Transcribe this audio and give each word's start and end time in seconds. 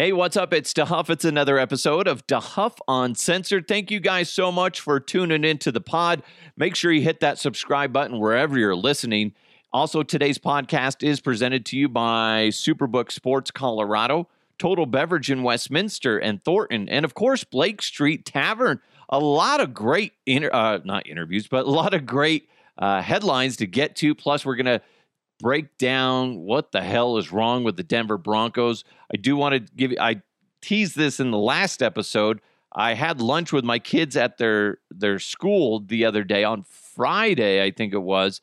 Hey, 0.00 0.14
what's 0.14 0.38
up? 0.38 0.54
It's 0.54 0.72
DeHuff. 0.72 1.10
It's 1.10 1.26
another 1.26 1.58
episode 1.58 2.08
of 2.08 2.26
DeHuff 2.26 2.78
Uncensored. 2.88 3.68
Thank 3.68 3.90
you 3.90 4.00
guys 4.00 4.30
so 4.30 4.50
much 4.50 4.80
for 4.80 4.98
tuning 4.98 5.44
into 5.44 5.70
the 5.70 5.82
pod. 5.82 6.22
Make 6.56 6.74
sure 6.74 6.90
you 6.90 7.02
hit 7.02 7.20
that 7.20 7.38
subscribe 7.38 7.92
button 7.92 8.18
wherever 8.18 8.58
you're 8.58 8.74
listening. 8.74 9.34
Also, 9.74 10.02
today's 10.02 10.38
podcast 10.38 11.06
is 11.06 11.20
presented 11.20 11.66
to 11.66 11.76
you 11.76 11.86
by 11.86 12.48
Superbook 12.48 13.12
Sports 13.12 13.50
Colorado, 13.50 14.26
Total 14.58 14.86
Beverage 14.86 15.30
in 15.30 15.42
Westminster 15.42 16.16
and 16.16 16.42
Thornton, 16.42 16.88
and 16.88 17.04
of 17.04 17.12
course, 17.12 17.44
Blake 17.44 17.82
Street 17.82 18.24
Tavern. 18.24 18.80
A 19.10 19.18
lot 19.18 19.60
of 19.60 19.74
great, 19.74 20.14
inter- 20.24 20.48
uh, 20.50 20.78
not 20.82 21.06
interviews, 21.08 21.46
but 21.46 21.66
a 21.66 21.70
lot 21.70 21.92
of 21.92 22.06
great 22.06 22.48
uh, 22.78 23.02
headlines 23.02 23.58
to 23.58 23.66
get 23.66 23.96
to. 23.96 24.14
Plus, 24.14 24.46
we're 24.46 24.56
going 24.56 24.64
to 24.64 24.80
break 25.40 25.78
down 25.78 26.40
what 26.40 26.72
the 26.72 26.82
hell 26.82 27.16
is 27.16 27.32
wrong 27.32 27.64
with 27.64 27.76
the 27.76 27.82
Denver 27.82 28.18
Broncos. 28.18 28.84
I 29.12 29.16
do 29.16 29.36
want 29.36 29.54
to 29.54 29.72
give 29.74 29.92
you, 29.92 29.98
I 29.98 30.22
teased 30.60 30.96
this 30.96 31.20
in 31.20 31.30
the 31.30 31.38
last 31.38 31.82
episode. 31.82 32.40
I 32.72 32.94
had 32.94 33.20
lunch 33.20 33.52
with 33.52 33.64
my 33.64 33.78
kids 33.78 34.16
at 34.16 34.38
their 34.38 34.78
their 34.90 35.18
school 35.18 35.80
the 35.80 36.04
other 36.04 36.22
day 36.22 36.44
on 36.44 36.62
Friday, 36.62 37.64
I 37.64 37.72
think 37.72 37.92
it 37.92 38.02
was, 38.02 38.40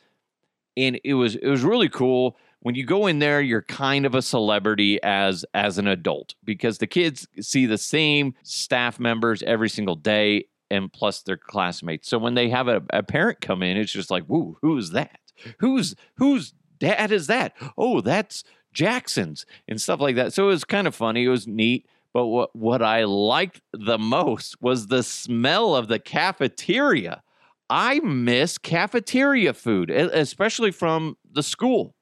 and 0.75 0.99
it 1.03 1.13
was 1.13 1.35
it 1.35 1.47
was 1.47 1.63
really 1.63 1.89
cool. 1.89 2.37
When 2.59 2.75
you 2.75 2.85
go 2.85 3.07
in 3.07 3.19
there, 3.19 3.39
you're 3.39 3.61
kind 3.61 4.05
of 4.05 4.15
a 4.15 4.21
celebrity 4.21 5.01
as 5.01 5.45
as 5.53 5.77
an 5.77 5.87
adult 5.87 6.35
because 6.43 6.79
the 6.79 6.87
kids 6.87 7.25
see 7.39 7.65
the 7.65 7.77
same 7.77 8.33
staff 8.43 8.99
members 8.99 9.43
every 9.43 9.69
single 9.69 9.95
day 9.95 10.47
and 10.69 10.91
plus 10.91 11.21
their 11.21 11.37
classmates. 11.37 12.09
So 12.09 12.17
when 12.17 12.33
they 12.33 12.49
have 12.49 12.67
a, 12.67 12.81
a 12.89 13.03
parent 13.03 13.39
come 13.39 13.63
in, 13.63 13.77
it's 13.77 13.93
just 13.93 14.11
like, 14.11 14.25
"Woo, 14.27 14.57
who's 14.61 14.89
that? 14.89 15.19
Who's 15.59 15.95
who's 16.15 16.53
dad 16.79 17.11
is 17.11 17.27
that? 17.27 17.55
Oh, 17.77 18.01
that's 18.01 18.43
Jackson's 18.73 19.45
and 19.67 19.81
stuff 19.81 19.99
like 19.99 20.15
that. 20.15 20.33
So 20.33 20.45
it 20.45 20.47
was 20.47 20.63
kind 20.63 20.87
of 20.87 20.95
funny. 20.95 21.25
It 21.25 21.29
was 21.29 21.47
neat. 21.47 21.87
But 22.13 22.27
what, 22.27 22.55
what 22.55 22.81
I 22.81 23.03
liked 23.03 23.61
the 23.73 23.97
most 23.97 24.61
was 24.61 24.87
the 24.87 25.03
smell 25.03 25.75
of 25.75 25.87
the 25.87 25.99
cafeteria. 25.99 27.21
I 27.69 27.99
miss 27.99 28.57
cafeteria 28.57 29.53
food, 29.53 29.89
especially 29.89 30.71
from 30.71 31.17
the 31.29 31.43
school. 31.43 31.95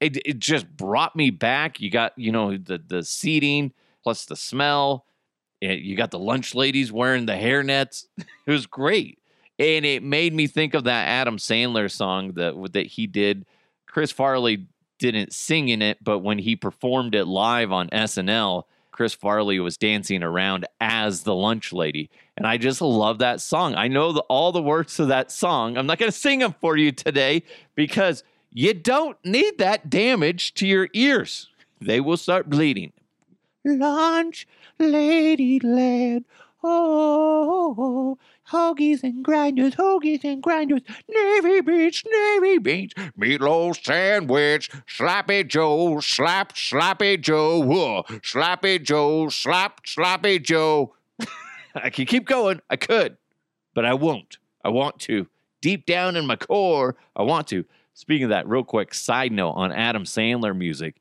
It, 0.00 0.16
it 0.24 0.38
just 0.38 0.68
brought 0.76 1.16
me 1.16 1.30
back. 1.30 1.80
You 1.80 1.90
got, 1.90 2.12
you 2.16 2.30
know, 2.30 2.56
the, 2.56 2.78
the 2.78 3.02
seating 3.02 3.72
plus 4.02 4.26
the 4.26 4.36
smell. 4.36 5.06
Eh, 5.60 5.72
you 5.72 5.96
got 5.96 6.12
the 6.12 6.18
lunch 6.18 6.54
ladies 6.54 6.92
wearing 6.92 7.26
the 7.26 7.32
hairnets. 7.32 8.06
It 8.46 8.52
was 8.52 8.66
great. 8.66 9.18
And 9.58 9.84
it 9.84 10.02
made 10.02 10.32
me 10.32 10.46
think 10.46 10.72
of 10.72 10.84
that 10.84 11.06
Adam 11.06 11.36
Sandler 11.36 11.90
song 11.90 12.32
that, 12.34 12.54
that 12.72 12.86
he 12.86 13.06
did 13.06 13.44
Chris 13.98 14.12
Farley 14.12 14.64
didn't 15.00 15.32
sing 15.32 15.66
in 15.70 15.82
it, 15.82 15.98
but 16.00 16.20
when 16.20 16.38
he 16.38 16.54
performed 16.54 17.16
it 17.16 17.24
live 17.24 17.72
on 17.72 17.88
SNL, 17.88 18.62
Chris 18.92 19.12
Farley 19.12 19.58
was 19.58 19.76
dancing 19.76 20.22
around 20.22 20.68
as 20.80 21.24
the 21.24 21.34
lunch 21.34 21.72
lady. 21.72 22.08
And 22.36 22.46
I 22.46 22.58
just 22.58 22.80
love 22.80 23.18
that 23.18 23.40
song. 23.40 23.74
I 23.74 23.88
know 23.88 24.12
the, 24.12 24.20
all 24.28 24.52
the 24.52 24.62
words 24.62 24.94
to 24.98 25.06
that 25.06 25.32
song. 25.32 25.76
I'm 25.76 25.86
not 25.88 25.98
going 25.98 26.12
to 26.12 26.16
sing 26.16 26.38
them 26.38 26.54
for 26.60 26.76
you 26.76 26.92
today 26.92 27.42
because 27.74 28.22
you 28.52 28.72
don't 28.72 29.16
need 29.24 29.58
that 29.58 29.90
damage 29.90 30.54
to 30.54 30.66
your 30.68 30.88
ears. 30.92 31.48
They 31.80 31.98
will 31.98 32.16
start 32.16 32.48
bleeding. 32.48 32.92
Lunch 33.64 34.46
lady 34.78 35.58
lad. 35.58 36.24
Oh, 36.60 38.18
hoagies 38.50 39.04
and 39.04 39.24
grinders, 39.24 39.76
hoagies 39.76 40.24
and 40.24 40.42
grinders, 40.42 40.80
Navy 41.08 41.60
Beach, 41.60 42.04
Navy 42.10 42.58
Beach, 42.58 42.94
meatloaf 43.18 43.84
sandwich, 43.84 44.68
Slappy 44.86 45.46
Joe, 45.46 46.00
slap, 46.00 46.54
Slappy 46.54 47.20
Joe, 47.20 47.60
whoa, 47.60 48.02
Slappy 48.08 48.82
Joe, 48.82 49.28
slap, 49.28 49.84
Slappy 49.84 50.42
Joe. 50.42 50.94
I 51.76 51.90
could 51.90 52.08
keep 52.08 52.26
going. 52.26 52.60
I 52.68 52.76
could, 52.76 53.16
but 53.74 53.84
I 53.84 53.94
won't. 53.94 54.38
I 54.64 54.70
want 54.70 54.98
to. 55.00 55.28
Deep 55.60 55.86
down 55.86 56.16
in 56.16 56.26
my 56.26 56.36
core, 56.36 56.96
I 57.14 57.22
want 57.22 57.46
to. 57.48 57.64
Speaking 57.94 58.24
of 58.24 58.30
that, 58.30 58.48
real 58.48 58.64
quick 58.64 58.94
side 58.94 59.30
note 59.32 59.52
on 59.52 59.72
Adam 59.72 60.04
Sandler 60.04 60.56
music. 60.56 60.96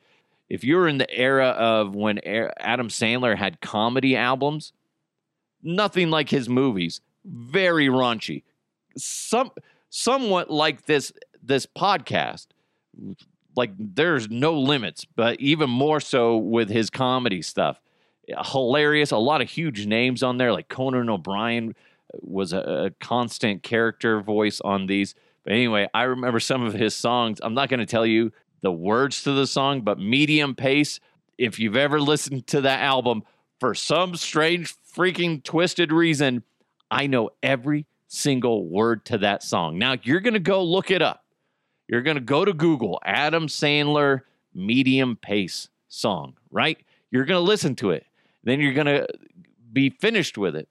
If 0.50 0.64
you're 0.64 0.88
in 0.88 0.98
the 1.00 1.10
era 1.12 1.48
of 1.50 1.96
when 1.96 2.20
Adam 2.20 2.90
Sandler 2.90 3.36
had 3.36 3.60
comedy 3.60 4.16
albums, 4.16 4.72
nothing 5.68 6.10
like 6.10 6.30
his 6.30 6.50
movies. 6.50 7.02
Very 7.26 7.88
raunchy. 7.88 8.44
Some 8.98 9.52
somewhat 9.90 10.50
like 10.50 10.86
this 10.86 11.12
this 11.44 11.66
podcast. 11.66 12.48
Like 13.56 13.72
there's 13.78 14.30
no 14.30 14.54
limits, 14.60 15.06
but 15.06 15.40
even 15.40 15.70
more 15.70 16.00
so 16.00 16.38
with 16.38 16.70
his 16.70 16.90
comedy 16.90 17.42
stuff. 17.42 17.80
Hilarious. 18.52 19.12
A 19.12 19.18
lot 19.18 19.42
of 19.42 19.50
huge 19.50 19.86
names 19.86 20.24
on 20.24 20.38
there, 20.38 20.52
like 20.52 20.68
Conan 20.70 21.10
O'Brien 21.10 21.76
uh, 22.14 22.18
was 22.22 22.54
a, 22.54 22.60
a 22.60 22.90
constant 23.04 23.64
character 23.64 24.22
voice 24.22 24.60
on 24.62 24.86
these. 24.88 25.16
But 25.44 25.54
anyway, 25.54 25.88
I 25.94 26.04
remember 26.04 26.40
some 26.40 26.64
of 26.64 26.74
his 26.74 26.96
songs. 26.96 27.40
I'm 27.42 27.54
not 27.54 27.70
going 27.70 27.80
to 27.80 27.86
tell 27.86 28.06
you 28.06 28.32
the 28.62 28.72
words 28.72 29.24
to 29.24 29.32
the 29.32 29.48
song, 29.48 29.82
but 29.82 30.00
medium 30.00 30.56
pace. 30.56 31.00
If 31.38 31.60
you've 31.60 31.78
ever 31.78 32.02
listened 32.02 32.48
to 32.48 32.62
that 32.62 32.82
album, 32.82 33.24
for 33.60 33.74
some 33.74 34.16
strange 34.16 34.76
freaking 34.98 35.44
twisted 35.44 35.92
reason, 35.92 36.44
I 36.90 37.08
know 37.08 37.30
every 37.44 37.86
single 38.08 38.66
word 38.66 39.06
to 39.06 39.20
that 39.20 39.44
song. 39.44 39.78
Now 39.78 39.96
you're 40.02 40.22
going 40.22 40.34
to 40.34 40.40
go 40.40 40.64
look 40.64 40.90
it 40.90 41.02
up. 41.02 41.24
You're 41.88 42.02
going 42.02 42.16
to 42.16 42.22
go 42.22 42.44
to 42.44 42.54
Google, 42.54 43.00
Adam 43.06 43.48
Sandler 43.48 44.22
medium 44.54 45.16
pace 45.16 45.70
song, 45.88 46.34
right? 46.52 46.78
You're 47.12 47.26
going 47.26 47.40
to 47.40 47.48
listen 47.48 47.76
to 47.76 47.92
it. 47.92 48.06
Then 48.44 48.60
you're 48.60 48.74
going 48.74 48.88
to 48.88 49.08
be 49.72 49.90
finished 49.90 50.38
with 50.38 50.56
it. 50.56 50.68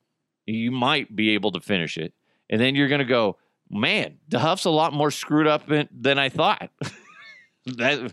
You 0.47 0.71
might 0.71 1.15
be 1.15 1.31
able 1.31 1.53
to 1.53 1.61
finish 1.61 1.97
it. 1.97 2.13
And 2.51 2.61
then 2.61 2.75
you're 2.75 2.89
going 2.89 3.01
to 3.01 3.05
go, 3.05 3.37
man, 3.71 4.19
DeHuff's 4.31 4.65
a 4.65 4.71
lot 4.71 4.93
more 4.93 5.11
screwed 5.11 5.47
up 5.47 5.69
than 5.69 6.19
I 6.19 6.29
thought. 6.29 6.71
that, 7.67 8.13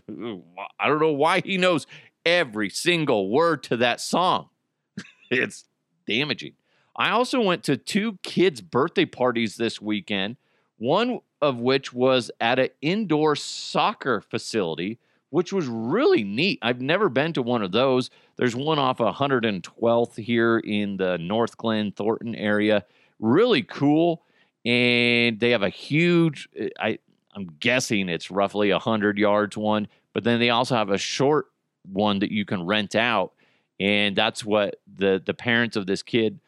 I 0.80 0.88
don't 0.88 1.00
know 1.00 1.12
why 1.12 1.40
he 1.40 1.58
knows 1.58 1.86
every 2.24 2.70
single 2.70 3.28
word 3.28 3.62
to 3.64 3.76
that 3.78 4.00
song. 4.00 4.48
it's 5.30 5.64
damaging. 6.06 6.52
I 6.96 7.10
also 7.10 7.40
went 7.40 7.64
to 7.64 7.76
two 7.76 8.18
kids' 8.22 8.60
birthday 8.60 9.04
parties 9.04 9.56
this 9.56 9.80
weekend, 9.80 10.36
one 10.78 11.20
of 11.42 11.58
which 11.58 11.92
was 11.92 12.30
at 12.40 12.58
an 12.58 12.68
indoor 12.80 13.36
soccer 13.36 14.20
facility, 14.20 14.98
which 15.30 15.52
was 15.52 15.66
really 15.66 16.22
neat. 16.22 16.58
I've 16.62 16.80
never 16.80 17.08
been 17.08 17.32
to 17.32 17.42
one 17.42 17.62
of 17.62 17.72
those. 17.72 18.10
There's 18.36 18.54
one 18.54 18.78
off 18.78 18.98
112th 18.98 20.16
here 20.16 20.58
in 20.58 20.96
the 20.96 21.18
Northglenn, 21.18 21.94
Thornton 21.94 22.34
area. 22.36 22.84
Really 23.18 23.62
cool. 23.62 24.22
And 24.64 25.38
they 25.40 25.50
have 25.50 25.62
a 25.62 25.68
huge, 25.68 26.48
I, 26.78 26.98
I'm 27.34 27.50
guessing 27.58 28.08
it's 28.08 28.30
roughly 28.30 28.70
100 28.70 29.18
yards 29.18 29.56
one, 29.56 29.88
but 30.12 30.24
then 30.24 30.38
they 30.38 30.50
also 30.50 30.76
have 30.76 30.90
a 30.90 30.98
short 30.98 31.46
one 31.92 32.20
that 32.20 32.30
you 32.30 32.44
can 32.44 32.64
rent 32.64 32.94
out 32.94 33.33
and 33.80 34.14
that's 34.16 34.44
what 34.44 34.76
the 34.92 35.22
the 35.24 35.34
parents 35.34 35.76
of 35.76 35.86
this 35.86 36.02
kid 36.02 36.40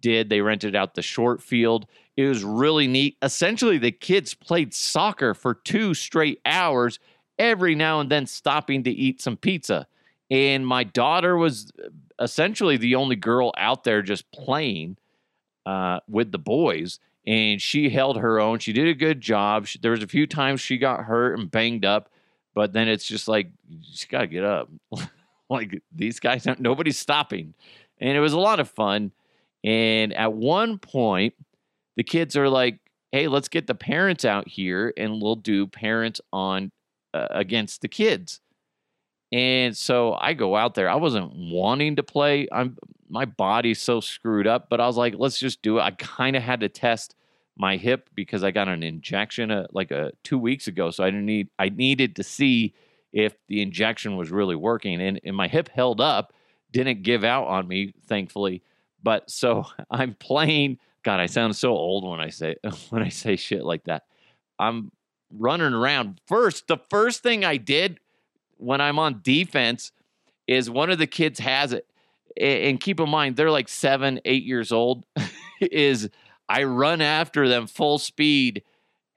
did. 0.00 0.28
They 0.28 0.40
rented 0.40 0.76
out 0.76 0.94
the 0.94 1.02
short 1.02 1.42
field. 1.42 1.86
It 2.16 2.26
was 2.26 2.44
really 2.44 2.86
neat. 2.86 3.16
Essentially, 3.22 3.78
the 3.78 3.92
kids 3.92 4.34
played 4.34 4.72
soccer 4.72 5.34
for 5.34 5.54
two 5.54 5.94
straight 5.94 6.40
hours, 6.46 6.98
every 7.38 7.74
now 7.74 8.00
and 8.00 8.10
then 8.10 8.26
stopping 8.26 8.84
to 8.84 8.90
eat 8.90 9.20
some 9.20 9.36
pizza. 9.36 9.86
And 10.30 10.66
my 10.66 10.84
daughter 10.84 11.36
was 11.36 11.72
essentially 12.20 12.76
the 12.76 12.94
only 12.94 13.16
girl 13.16 13.52
out 13.56 13.84
there 13.84 14.02
just 14.02 14.30
playing 14.32 14.96
uh, 15.66 16.00
with 16.08 16.32
the 16.32 16.38
boys. 16.38 16.98
And 17.26 17.60
she 17.60 17.90
held 17.90 18.18
her 18.18 18.38
own. 18.38 18.60
She 18.60 18.72
did 18.72 18.86
a 18.86 18.94
good 18.94 19.20
job. 19.20 19.66
She, 19.66 19.78
there 19.78 19.90
was 19.90 20.02
a 20.02 20.08
few 20.08 20.26
times 20.26 20.60
she 20.60 20.78
got 20.78 21.04
hurt 21.04 21.38
and 21.38 21.50
banged 21.50 21.84
up, 21.84 22.08
but 22.54 22.72
then 22.72 22.88
it's 22.88 23.04
just 23.04 23.26
like 23.26 23.50
you 23.68 23.78
just 23.78 24.08
got 24.08 24.20
to 24.20 24.26
get 24.28 24.44
up. 24.44 24.70
like 25.48 25.82
these 25.92 26.20
guys, 26.20 26.46
nobody's 26.58 26.98
stopping. 26.98 27.54
And 27.98 28.16
it 28.16 28.20
was 28.20 28.32
a 28.32 28.40
lot 28.40 28.60
of 28.60 28.68
fun. 28.68 29.12
And 29.64 30.12
at 30.12 30.32
one 30.32 30.78
point, 30.78 31.34
the 31.96 32.04
kids 32.04 32.36
are 32.36 32.48
like, 32.48 32.78
hey, 33.12 33.28
let's 33.28 33.48
get 33.48 33.66
the 33.66 33.74
parents 33.74 34.24
out 34.24 34.48
here 34.48 34.92
and 34.96 35.22
we'll 35.22 35.36
do 35.36 35.66
parents 35.66 36.20
on 36.32 36.70
uh, 37.14 37.28
against 37.30 37.80
the 37.80 37.88
kids. 37.88 38.40
And 39.32 39.76
so 39.76 40.14
I 40.14 40.34
go 40.34 40.54
out 40.54 40.74
there. 40.74 40.88
I 40.88 40.96
wasn't 40.96 41.32
wanting 41.34 41.96
to 41.96 42.02
play. 42.02 42.46
I'm 42.52 42.76
my 43.08 43.24
body's 43.24 43.80
so 43.80 44.00
screwed 44.00 44.46
up, 44.46 44.68
but 44.68 44.80
I 44.80 44.86
was 44.86 44.96
like, 44.96 45.14
let's 45.16 45.38
just 45.38 45.62
do 45.62 45.78
it. 45.78 45.82
I 45.82 45.92
kind 45.92 46.34
of 46.34 46.42
had 46.42 46.60
to 46.60 46.68
test 46.68 47.14
my 47.56 47.76
hip 47.76 48.10
because 48.14 48.42
I 48.42 48.50
got 48.50 48.68
an 48.68 48.82
injection 48.82 49.50
uh, 49.50 49.66
like 49.72 49.92
a 49.92 50.08
uh, 50.08 50.10
2 50.24 50.38
weeks 50.38 50.66
ago, 50.66 50.90
so 50.90 51.04
I 51.04 51.10
didn't 51.10 51.26
need 51.26 51.48
I 51.58 51.68
needed 51.68 52.16
to 52.16 52.22
see 52.22 52.74
if 53.16 53.34
the 53.48 53.62
injection 53.62 54.16
was 54.16 54.30
really 54.30 54.54
working. 54.54 55.00
And, 55.00 55.18
and 55.24 55.34
my 55.34 55.48
hip 55.48 55.70
held 55.70 56.02
up, 56.02 56.34
didn't 56.70 57.02
give 57.02 57.24
out 57.24 57.46
on 57.46 57.66
me, 57.66 57.94
thankfully. 58.06 58.62
But 59.02 59.30
so 59.30 59.64
I'm 59.90 60.14
playing. 60.14 60.78
God, 61.02 61.20
I 61.20 61.26
sound 61.26 61.56
so 61.56 61.70
old 61.70 62.08
when 62.08 62.20
I 62.20 62.28
say 62.28 62.56
when 62.90 63.02
I 63.02 63.08
say 63.08 63.36
shit 63.36 63.64
like 63.64 63.84
that. 63.84 64.02
I'm 64.58 64.92
running 65.32 65.72
around. 65.72 66.20
First, 66.26 66.68
the 66.68 66.76
first 66.90 67.22
thing 67.22 67.44
I 67.44 67.56
did 67.56 67.98
when 68.58 68.80
I'm 68.80 68.98
on 68.98 69.20
defense 69.22 69.92
is 70.46 70.68
one 70.70 70.90
of 70.90 70.98
the 70.98 71.06
kids 71.06 71.40
has 71.40 71.72
it 71.72 71.86
and 72.38 72.78
keep 72.78 73.00
in 73.00 73.08
mind 73.08 73.36
they're 73.36 73.50
like 73.50 73.68
seven, 73.68 74.20
eight 74.26 74.44
years 74.44 74.72
old. 74.72 75.06
is 75.60 76.10
I 76.50 76.64
run 76.64 77.00
after 77.00 77.48
them 77.48 77.66
full 77.66 77.98
speed, 77.98 78.62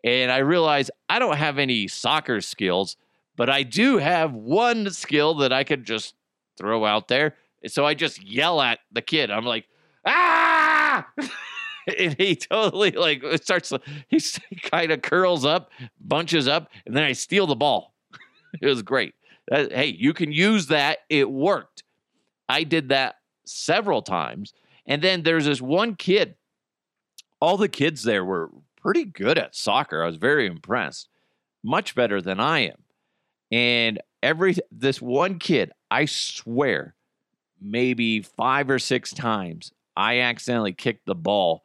and 0.05 0.31
I 0.31 0.37
realize 0.37 0.89
I 1.09 1.19
don't 1.19 1.35
have 1.35 1.57
any 1.57 1.89
soccer 1.89 2.39
skills, 2.39 2.95
but 3.39 3.49
I 3.49 3.63
do 3.63 3.99
have 3.99 4.33
one 4.33 4.89
skill 4.89 5.35
that 5.35 5.53
I 5.53 5.63
could 5.63 5.85
just 5.85 6.13
throw 6.57 6.83
out 6.83 7.07
there. 7.07 7.37
So 7.67 7.85
I 7.85 7.93
just 7.93 8.21
yell 8.21 8.59
at 8.59 8.79
the 8.91 9.01
kid. 9.01 9.31
I'm 9.31 9.45
like, 9.45 9.65
ah! 10.05 11.07
and 11.97 12.17
he 12.17 12.35
totally 12.35 12.91
like 12.91 13.23
starts. 13.41 13.71
He 14.09 14.19
kind 14.61 14.91
of 14.91 15.01
curls 15.01 15.45
up, 15.45 15.71
bunches 16.01 16.49
up, 16.49 16.69
and 16.85 16.93
then 16.93 17.05
I 17.05 17.13
steal 17.13 17.47
the 17.47 17.55
ball. 17.55 17.93
it 18.61 18.65
was 18.65 18.81
great. 18.81 19.15
That, 19.47 19.71
hey, 19.71 19.85
you 19.85 20.11
can 20.11 20.33
use 20.33 20.67
that. 20.67 20.97
It 21.07 21.31
worked. 21.31 21.83
I 22.49 22.65
did 22.65 22.89
that 22.89 23.15
several 23.45 24.01
times. 24.01 24.53
And 24.85 25.01
then 25.01 25.23
there's 25.23 25.45
this 25.45 25.61
one 25.61 25.95
kid. 25.95 26.35
All 27.39 27.55
the 27.55 27.69
kids 27.69 28.03
there 28.03 28.25
were 28.25 28.49
pretty 28.75 29.05
good 29.05 29.37
at 29.37 29.55
soccer. 29.55 30.03
I 30.03 30.07
was 30.07 30.17
very 30.17 30.45
impressed. 30.45 31.07
Much 31.63 31.95
better 31.95 32.21
than 32.21 32.41
I 32.41 32.65
am. 32.65 32.83
And 33.51 33.99
every 34.21 34.55
this 34.71 35.01
one 35.01 35.39
kid, 35.39 35.71
I 35.89 36.05
swear, 36.05 36.95
maybe 37.61 38.21
five 38.21 38.69
or 38.69 38.79
six 38.79 39.11
times, 39.11 39.71
I 39.95 40.19
accidentally 40.19 40.73
kicked 40.73 41.05
the 41.05 41.15
ball 41.15 41.63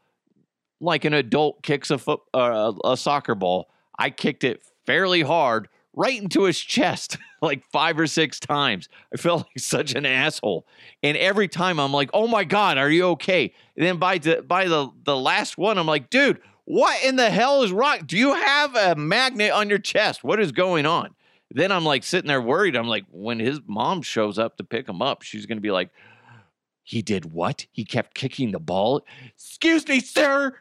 like 0.81 1.05
an 1.05 1.15
adult 1.15 1.63
kicks 1.63 1.91
a 1.91 1.99
foot 1.99 2.21
uh, 2.33 2.73
a 2.85 2.97
soccer 2.97 3.35
ball. 3.35 3.71
I 3.99 4.11
kicked 4.11 4.45
it 4.45 4.63
fairly 4.87 5.23
hard 5.23 5.69
right 5.97 6.21
into 6.21 6.43
his 6.43 6.59
chest 6.59 7.17
like 7.43 7.65
five 7.73 7.99
or 7.99 8.07
six 8.07 8.39
times. 8.39 8.89
I 9.13 9.17
felt 9.17 9.43
like 9.43 9.59
such 9.59 9.95
an 9.95 10.07
asshole. 10.07 10.67
And 11.03 11.17
every 11.17 11.49
time 11.49 11.81
I'm 11.81 11.93
like, 11.93 12.11
"Oh 12.13 12.29
my 12.29 12.45
god, 12.45 12.79
are 12.79 12.91
you 12.91 13.07
okay?" 13.11 13.53
And 13.77 13.87
then 13.87 13.99
by 13.99 14.19
the 14.19 14.43
by 14.43 14.67
the 14.67 14.91
the 15.05 15.17
last 15.17 15.59
one, 15.59 15.79
I'm 15.79 15.87
like, 15.87 16.11
"Dude, 16.11 16.41
what 16.65 17.03
in 17.05 17.17
the 17.17 17.31
hell 17.31 17.63
is 17.63 17.73
wrong? 17.73 18.01
Do 18.07 18.17
you 18.17 18.35
have 18.35 18.77
a 18.77 18.95
magnet 18.95 19.53
on 19.53 19.69
your 19.69 19.79
chest? 19.79 20.23
What 20.23 20.41
is 20.41 20.53
going 20.53 20.87
on?" 20.87 21.14
Then 21.55 21.71
I'm 21.71 21.85
like 21.85 22.03
sitting 22.03 22.27
there 22.27 22.43
worried. 22.43 22.75
I'm 22.75 22.89
like, 22.89 23.05
when 23.13 23.39
his 23.39 23.61
mom 23.67 24.03
shows 24.03 24.41
up 24.41 24.57
to 24.57 24.65
pick 24.65 24.89
him 24.89 25.01
up, 25.01 25.23
she's 25.23 25.47
going 25.47 25.57
to 25.57 25.63
be 25.63 25.71
like, 25.71 25.91
he 26.83 27.01
did 27.01 27.33
what? 27.33 27.65
He 27.71 27.85
kept 27.85 28.15
kicking 28.15 28.51
the 28.51 28.59
ball. 28.59 29.07
Excuse 29.37 29.87
me, 29.87 30.01
sir. 30.01 30.59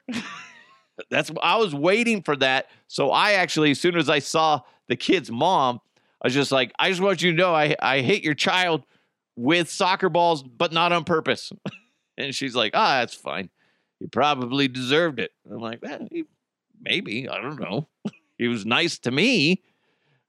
That's 1.09 1.31
I 1.41 1.57
was 1.57 1.73
waiting 1.73 2.21
for 2.21 2.35
that. 2.37 2.67
So 2.87 3.09
I 3.09 3.33
actually, 3.33 3.71
as 3.71 3.79
soon 3.81 3.97
as 3.97 4.07
I 4.07 4.19
saw 4.19 4.61
the 4.87 4.95
kid's 4.95 5.31
mom, 5.31 5.81
I 6.21 6.27
was 6.27 6.35
just 6.35 6.51
like, 6.51 6.71
I 6.77 6.89
just 6.89 7.01
want 7.01 7.23
you 7.23 7.31
to 7.31 7.37
know 7.37 7.55
I, 7.55 7.75
I 7.79 8.01
hit 8.01 8.23
your 8.23 8.35
child 8.35 8.85
with 9.35 9.71
soccer 9.71 10.09
balls, 10.09 10.43
but 10.43 10.71
not 10.71 10.91
on 10.91 11.05
purpose. 11.05 11.51
and 12.17 12.35
she's 12.35 12.55
like, 12.55 12.73
ah, 12.75 12.97
oh, 12.97 12.99
that's 12.99 13.15
fine. 13.15 13.49
He 13.99 14.05
probably 14.05 14.67
deserved 14.67 15.19
it. 15.19 15.31
I'm 15.49 15.57
like, 15.57 15.79
eh, 15.83 16.21
maybe. 16.79 17.27
I 17.27 17.41
don't 17.41 17.59
know. 17.59 17.87
he 18.37 18.47
was 18.47 18.63
nice 18.63 18.99
to 18.99 19.11
me 19.11 19.63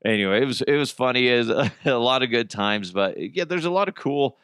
anyway, 0.05 0.43
it 0.43 0.47
was 0.47 0.63
it 0.63 0.77
was 0.77 0.91
funny. 0.91 1.35
Was 1.37 1.49
a, 1.49 1.71
a, 1.87 1.93
lot 1.93 2.23
of 2.23 2.31
good 2.31 2.51
times, 2.51 2.93
but 2.93 3.19
yeah, 3.19 3.45
there's 3.45 3.65
a 3.65 3.71
lot 3.71 3.89
of 3.89 3.95
cool 3.95 4.39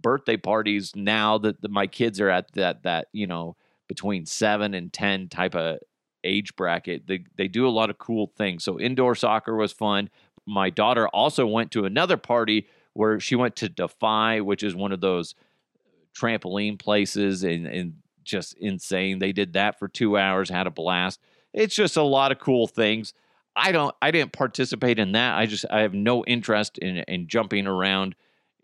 birthday 0.00 0.36
parties 0.36 0.94
now 0.94 1.38
that 1.38 1.60
the, 1.62 1.68
my 1.68 1.86
kids 1.86 2.20
are 2.20 2.30
at 2.30 2.52
that 2.52 2.82
that 2.82 3.08
you 3.12 3.26
know 3.26 3.56
between 3.88 4.26
seven 4.26 4.74
and 4.74 4.92
ten 4.92 5.28
type 5.28 5.54
of 5.54 5.78
age 6.24 6.56
bracket. 6.56 7.06
They 7.06 7.24
they 7.36 7.48
do 7.48 7.68
a 7.68 7.70
lot 7.70 7.90
of 7.90 7.98
cool 7.98 8.32
things. 8.36 8.64
So 8.64 8.80
indoor 8.80 9.14
soccer 9.14 9.54
was 9.54 9.72
fun. 9.72 10.10
My 10.46 10.70
daughter 10.70 11.08
also 11.08 11.46
went 11.46 11.70
to 11.72 11.84
another 11.84 12.16
party 12.16 12.66
where 12.92 13.18
she 13.20 13.34
went 13.34 13.56
to 13.56 13.68
Defy, 13.68 14.40
which 14.40 14.62
is 14.62 14.74
one 14.74 14.92
of 14.92 15.00
those 15.00 15.34
trampoline 16.18 16.78
places, 16.78 17.44
and 17.44 17.66
and 17.66 17.94
just 18.24 18.54
insane. 18.58 19.18
They 19.18 19.32
did 19.32 19.52
that 19.52 19.78
for 19.78 19.88
two 19.88 20.16
hours, 20.16 20.48
had 20.48 20.66
a 20.66 20.70
blast. 20.70 21.20
It's 21.52 21.74
just 21.74 21.96
a 21.96 22.02
lot 22.02 22.32
of 22.32 22.38
cool 22.38 22.66
things. 22.66 23.12
I 23.56 23.72
don't 23.72 23.94
I 24.02 24.10
didn't 24.10 24.32
participate 24.32 24.98
in 24.98 25.12
that. 25.12 25.36
I 25.36 25.46
just 25.46 25.64
I 25.70 25.80
have 25.80 25.94
no 25.94 26.24
interest 26.24 26.78
in 26.78 26.98
in 26.98 27.28
jumping 27.28 27.66
around. 27.66 28.14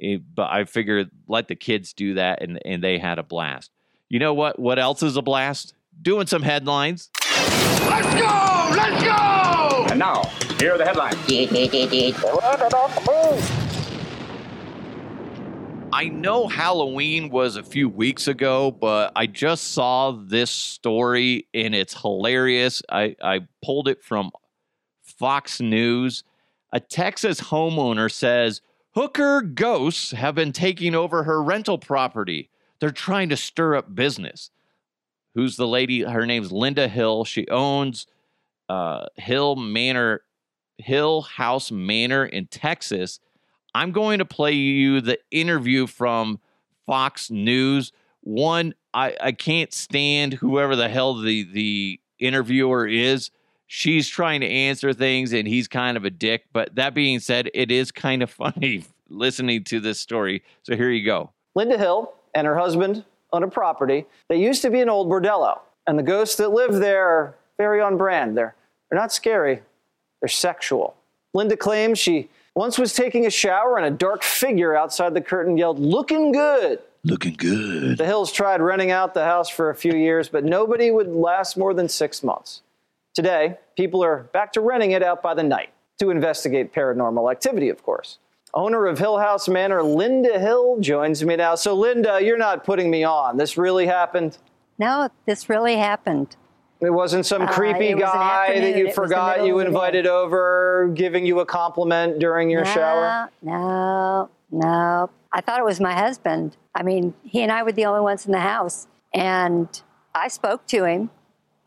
Eh, 0.02 0.18
but 0.34 0.50
I 0.50 0.64
figured 0.64 1.10
let 1.28 1.48
the 1.48 1.56
kids 1.56 1.92
do 1.92 2.14
that 2.14 2.42
and 2.42 2.60
and 2.64 2.82
they 2.82 2.98
had 2.98 3.18
a 3.18 3.22
blast. 3.22 3.70
You 4.08 4.18
know 4.18 4.34
what? 4.34 4.58
What 4.58 4.78
else 4.78 5.02
is 5.02 5.16
a 5.16 5.22
blast? 5.22 5.74
Doing 6.02 6.26
some 6.26 6.42
headlines. 6.42 7.10
Let's 7.88 8.14
go! 8.14 8.70
Let's 8.76 9.04
go! 9.04 9.86
And 9.90 9.98
now, 9.98 10.24
here 10.58 10.74
are 10.74 10.78
the 10.78 10.84
headlines. 10.84 11.16
I 15.92 16.08
know 16.08 16.48
Halloween 16.48 17.30
was 17.30 17.56
a 17.56 17.62
few 17.62 17.88
weeks 17.88 18.26
ago, 18.28 18.70
but 18.70 19.12
I 19.16 19.26
just 19.26 19.72
saw 19.72 20.12
this 20.12 20.50
story 20.50 21.46
and 21.52 21.74
it's 21.74 22.00
hilarious. 22.00 22.82
I, 22.90 23.16
I 23.22 23.40
pulled 23.62 23.88
it 23.88 24.02
from 24.02 24.30
Fox 25.20 25.60
News. 25.60 26.24
A 26.72 26.80
Texas 26.80 27.42
homeowner 27.42 28.10
says 28.10 28.62
hooker 28.94 29.42
ghosts 29.42 30.12
have 30.12 30.34
been 30.34 30.50
taking 30.50 30.94
over 30.94 31.24
her 31.24 31.42
rental 31.42 31.76
property. 31.76 32.48
They're 32.80 32.90
trying 32.90 33.28
to 33.28 33.36
stir 33.36 33.76
up 33.76 33.94
business. 33.94 34.50
Who's 35.34 35.56
the 35.56 35.68
lady? 35.68 36.02
Her 36.04 36.24
name's 36.24 36.50
Linda 36.50 36.88
Hill. 36.88 37.26
She 37.26 37.46
owns 37.48 38.06
uh, 38.70 39.06
Hill 39.16 39.56
Manor, 39.56 40.22
Hill 40.78 41.20
House 41.20 41.70
Manor 41.70 42.24
in 42.24 42.46
Texas. 42.46 43.20
I'm 43.74 43.92
going 43.92 44.20
to 44.20 44.24
play 44.24 44.52
you 44.52 45.02
the 45.02 45.18
interview 45.30 45.86
from 45.86 46.40
Fox 46.86 47.30
News. 47.30 47.92
One, 48.22 48.74
I, 48.94 49.14
I 49.20 49.32
can't 49.32 49.74
stand 49.74 50.32
whoever 50.32 50.76
the 50.76 50.88
hell 50.88 51.14
the 51.20 51.42
the 51.42 52.00
interviewer 52.18 52.86
is 52.86 53.30
she's 53.72 54.08
trying 54.08 54.40
to 54.40 54.48
answer 54.48 54.92
things 54.92 55.32
and 55.32 55.46
he's 55.46 55.68
kind 55.68 55.96
of 55.96 56.04
a 56.04 56.10
dick. 56.10 56.44
But 56.52 56.74
that 56.74 56.92
being 56.92 57.20
said, 57.20 57.48
it 57.54 57.70
is 57.70 57.92
kind 57.92 58.20
of 58.20 58.30
funny 58.30 58.84
listening 59.08 59.62
to 59.64 59.78
this 59.78 60.00
story. 60.00 60.42
So 60.64 60.76
here 60.76 60.90
you 60.90 61.04
go. 61.04 61.30
Linda 61.54 61.78
Hill 61.78 62.12
and 62.34 62.46
her 62.46 62.56
husband 62.56 63.04
own 63.32 63.44
a 63.44 63.48
property 63.48 64.06
that 64.28 64.38
used 64.38 64.62
to 64.62 64.70
be 64.70 64.80
an 64.80 64.88
old 64.88 65.08
bordello. 65.08 65.60
And 65.86 65.96
the 65.96 66.02
ghosts 66.02 66.36
that 66.36 66.50
live 66.50 66.74
there 66.74 67.06
are 67.06 67.36
very 67.58 67.80
on 67.80 67.96
brand. 67.96 68.36
They're, 68.36 68.56
they're 68.90 68.98
not 68.98 69.12
scary, 69.12 69.62
they're 70.20 70.28
sexual. 70.28 70.96
Linda 71.32 71.56
claims 71.56 71.98
she 72.00 72.28
once 72.56 72.76
was 72.76 72.92
taking 72.92 73.24
a 73.24 73.30
shower 73.30 73.76
and 73.76 73.86
a 73.86 73.90
dark 73.90 74.24
figure 74.24 74.74
outside 74.74 75.14
the 75.14 75.20
curtain 75.20 75.56
yelled, 75.56 75.78
Looking 75.78 76.32
good. 76.32 76.80
Looking 77.04 77.34
good. 77.34 77.98
The 77.98 78.04
Hills 78.04 78.32
tried 78.32 78.60
renting 78.60 78.90
out 78.90 79.14
the 79.14 79.24
house 79.24 79.48
for 79.48 79.70
a 79.70 79.74
few 79.76 79.94
years, 79.94 80.28
but 80.28 80.44
nobody 80.44 80.90
would 80.90 81.08
last 81.08 81.56
more 81.56 81.72
than 81.72 81.88
six 81.88 82.22
months. 82.24 82.62
Today, 83.20 83.58
people 83.76 84.02
are 84.02 84.30
back 84.32 84.50
to 84.54 84.62
renting 84.62 84.92
it 84.92 85.02
out 85.02 85.22
by 85.22 85.34
the 85.34 85.42
night 85.42 85.68
to 85.98 86.08
investigate 86.08 86.72
paranormal 86.72 87.30
activity, 87.30 87.68
of 87.68 87.82
course. 87.82 88.16
Owner 88.54 88.86
of 88.86 88.98
Hill 88.98 89.18
House 89.18 89.46
Manor, 89.46 89.82
Linda 89.82 90.38
Hill, 90.38 90.80
joins 90.80 91.22
me 91.22 91.36
now. 91.36 91.54
So, 91.54 91.74
Linda, 91.74 92.20
you're 92.22 92.38
not 92.38 92.64
putting 92.64 92.90
me 92.90 93.04
on. 93.04 93.36
This 93.36 93.58
really 93.58 93.84
happened? 93.84 94.38
No, 94.78 95.10
this 95.26 95.50
really 95.50 95.76
happened. 95.76 96.34
It 96.80 96.88
wasn't 96.88 97.26
some 97.26 97.42
uh, 97.42 97.52
creepy 97.52 97.92
uh, 97.92 97.98
guy 97.98 98.58
that 98.58 98.78
you 98.78 98.90
forgot 98.90 99.44
you 99.44 99.58
invited 99.58 100.06
over 100.06 100.90
giving 100.94 101.26
you 101.26 101.40
a 101.40 101.44
compliment 101.44 102.20
during 102.20 102.48
your 102.48 102.64
no, 102.64 102.72
shower? 102.72 103.30
No, 103.42 104.30
no. 104.50 105.10
I 105.30 105.42
thought 105.42 105.58
it 105.58 105.66
was 105.66 105.78
my 105.78 105.92
husband. 105.92 106.56
I 106.74 106.82
mean, 106.82 107.12
he 107.22 107.42
and 107.42 107.52
I 107.52 107.64
were 107.64 107.72
the 107.72 107.84
only 107.84 108.00
ones 108.00 108.24
in 108.24 108.32
the 108.32 108.40
house. 108.40 108.86
And 109.12 109.68
I 110.14 110.28
spoke 110.28 110.66
to 110.68 110.84
him. 110.84 111.10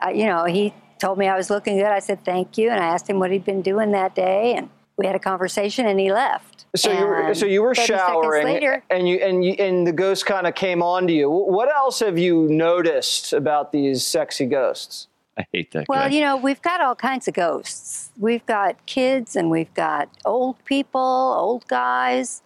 Uh, 0.04 0.10
you 0.10 0.26
know, 0.26 0.46
he 0.46 0.74
told 1.04 1.18
me 1.18 1.28
I 1.28 1.36
was 1.36 1.50
looking 1.50 1.76
good. 1.76 1.88
I 1.88 2.00
said 2.00 2.24
thank 2.24 2.58
you, 2.58 2.70
and 2.70 2.82
I 2.82 2.88
asked 2.88 3.10
him 3.10 3.20
what 3.20 3.30
he'd 3.30 3.44
been 3.44 3.62
doing 3.62 3.92
that 3.92 4.16
day, 4.16 4.56
and 4.56 4.70
we 4.96 5.06
had 5.06 5.16
a 5.16 5.20
conversation, 5.20 5.86
and 5.86 6.00
he 6.00 6.14
left. 6.14 6.66
So 6.78 6.90
and 6.90 7.00
you 7.00 7.06
were 7.06 7.34
so 7.34 7.46
you 7.46 7.62
were 7.62 7.76
showering, 7.76 8.46
later, 8.46 8.82
and 8.90 9.08
you 9.08 9.18
and 9.18 9.44
you, 9.44 9.52
and 9.60 9.86
the 9.86 9.92
ghost 9.92 10.26
kind 10.26 10.48
of 10.48 10.56
came 10.56 10.82
on 10.82 11.08
to 11.08 11.14
you. 11.14 11.30
What 11.30 11.70
else 11.70 12.00
have 12.00 12.18
you 12.18 12.48
noticed 12.48 13.34
about 13.34 13.74
these 13.74 14.06
sexy 14.06 14.46
ghosts? 14.46 15.08
I 15.38 15.46
hate 15.52 15.72
that. 15.72 15.90
Well, 15.90 16.08
guy. 16.08 16.16
you 16.16 16.22
know, 16.22 16.38
we've 16.38 16.62
got 16.62 16.80
all 16.80 16.96
kinds 16.96 17.28
of 17.28 17.34
ghosts. 17.34 18.12
We've 18.18 18.46
got 18.46 18.86
kids, 18.86 19.36
and 19.36 19.52
we've 19.52 19.74
got 19.74 20.08
old 20.24 20.64
people, 20.64 21.02
old 21.02 21.68
guys, 21.68 22.44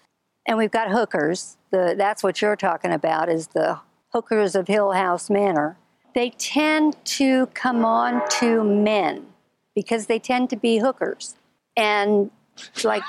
and 0.48 0.58
we've 0.58 0.72
got 0.72 0.90
hookers. 0.90 1.58
The 1.70 1.94
that's 1.96 2.24
what 2.24 2.42
you're 2.42 2.56
talking 2.56 2.92
about 2.92 3.30
is 3.30 3.48
the 3.50 3.82
hookers 4.14 4.56
of 4.56 4.68
Hill 4.68 4.94
House 4.94 5.30
Manor 5.30 5.78
they 6.18 6.32
tend 6.32 6.96
to 7.06 7.46
come 7.54 7.86
on 7.86 8.28
to 8.28 8.64
men 8.64 9.24
because 9.76 10.08
they 10.08 10.18
tend 10.18 10.50
to 10.50 10.56
be 10.56 10.80
hookers. 10.80 11.36
And 11.76 12.32
like 12.84 13.04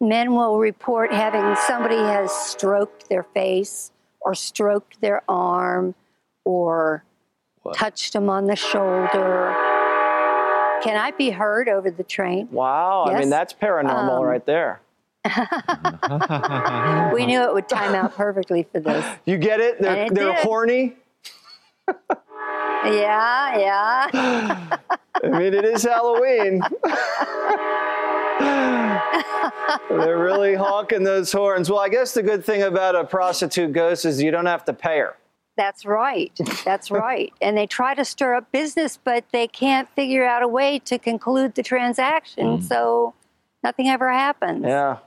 men 0.00 0.36
will 0.36 0.60
report 0.60 1.12
having 1.12 1.56
somebody 1.66 1.96
has 1.96 2.30
stroked 2.30 3.08
their 3.08 3.24
face 3.24 3.90
or 4.20 4.36
stroked 4.36 5.00
their 5.00 5.20
arm 5.28 5.96
or 6.44 7.02
what? 7.64 7.74
touched 7.74 8.12
them 8.12 8.30
on 8.30 8.46
the 8.46 8.54
shoulder. 8.54 9.52
Can 10.84 10.96
I 10.96 11.12
be 11.18 11.30
heard 11.30 11.68
over 11.68 11.90
the 11.90 12.04
train? 12.04 12.48
Wow, 12.52 13.06
yes. 13.08 13.16
I 13.16 13.18
mean 13.18 13.30
that's 13.30 13.52
paranormal 13.52 14.20
um, 14.20 14.22
right 14.22 14.46
there. 14.46 14.80
we 17.12 17.26
knew 17.26 17.42
it 17.42 17.52
would 17.52 17.68
time 17.68 17.96
out 17.96 18.14
perfectly 18.14 18.62
for 18.70 18.78
this. 18.78 19.04
You 19.24 19.38
get 19.38 19.58
it? 19.58 19.82
They're, 19.82 20.04
it 20.04 20.14
they're 20.14 20.34
horny. 20.34 20.94
Yeah, 21.88 23.58
yeah. 23.58 24.78
I 25.24 25.28
mean, 25.28 25.54
it 25.54 25.64
is 25.64 25.82
Halloween. 25.82 26.62
They're 29.88 30.18
really 30.18 30.54
honking 30.54 31.02
those 31.02 31.32
horns. 31.32 31.70
Well, 31.70 31.80
I 31.80 31.88
guess 31.88 32.14
the 32.14 32.22
good 32.22 32.44
thing 32.44 32.62
about 32.62 32.94
a 32.94 33.04
prostitute 33.04 33.72
ghost 33.72 34.04
is 34.04 34.22
you 34.22 34.30
don't 34.30 34.46
have 34.46 34.64
to 34.66 34.72
pay 34.72 34.98
her. 34.98 35.16
That's 35.56 35.86
right. 35.86 36.38
That's 36.64 36.90
right. 36.90 37.32
And 37.40 37.56
they 37.56 37.66
try 37.66 37.94
to 37.94 38.04
stir 38.04 38.34
up 38.34 38.52
business, 38.52 38.98
but 39.02 39.24
they 39.32 39.48
can't 39.48 39.88
figure 39.96 40.24
out 40.24 40.42
a 40.42 40.48
way 40.48 40.78
to 40.80 40.98
conclude 40.98 41.54
the 41.54 41.62
transaction. 41.62 42.58
Mm. 42.58 42.62
So 42.62 43.14
nothing 43.64 43.88
ever 43.88 44.12
happens. 44.12 44.64
Yeah, 44.64 44.98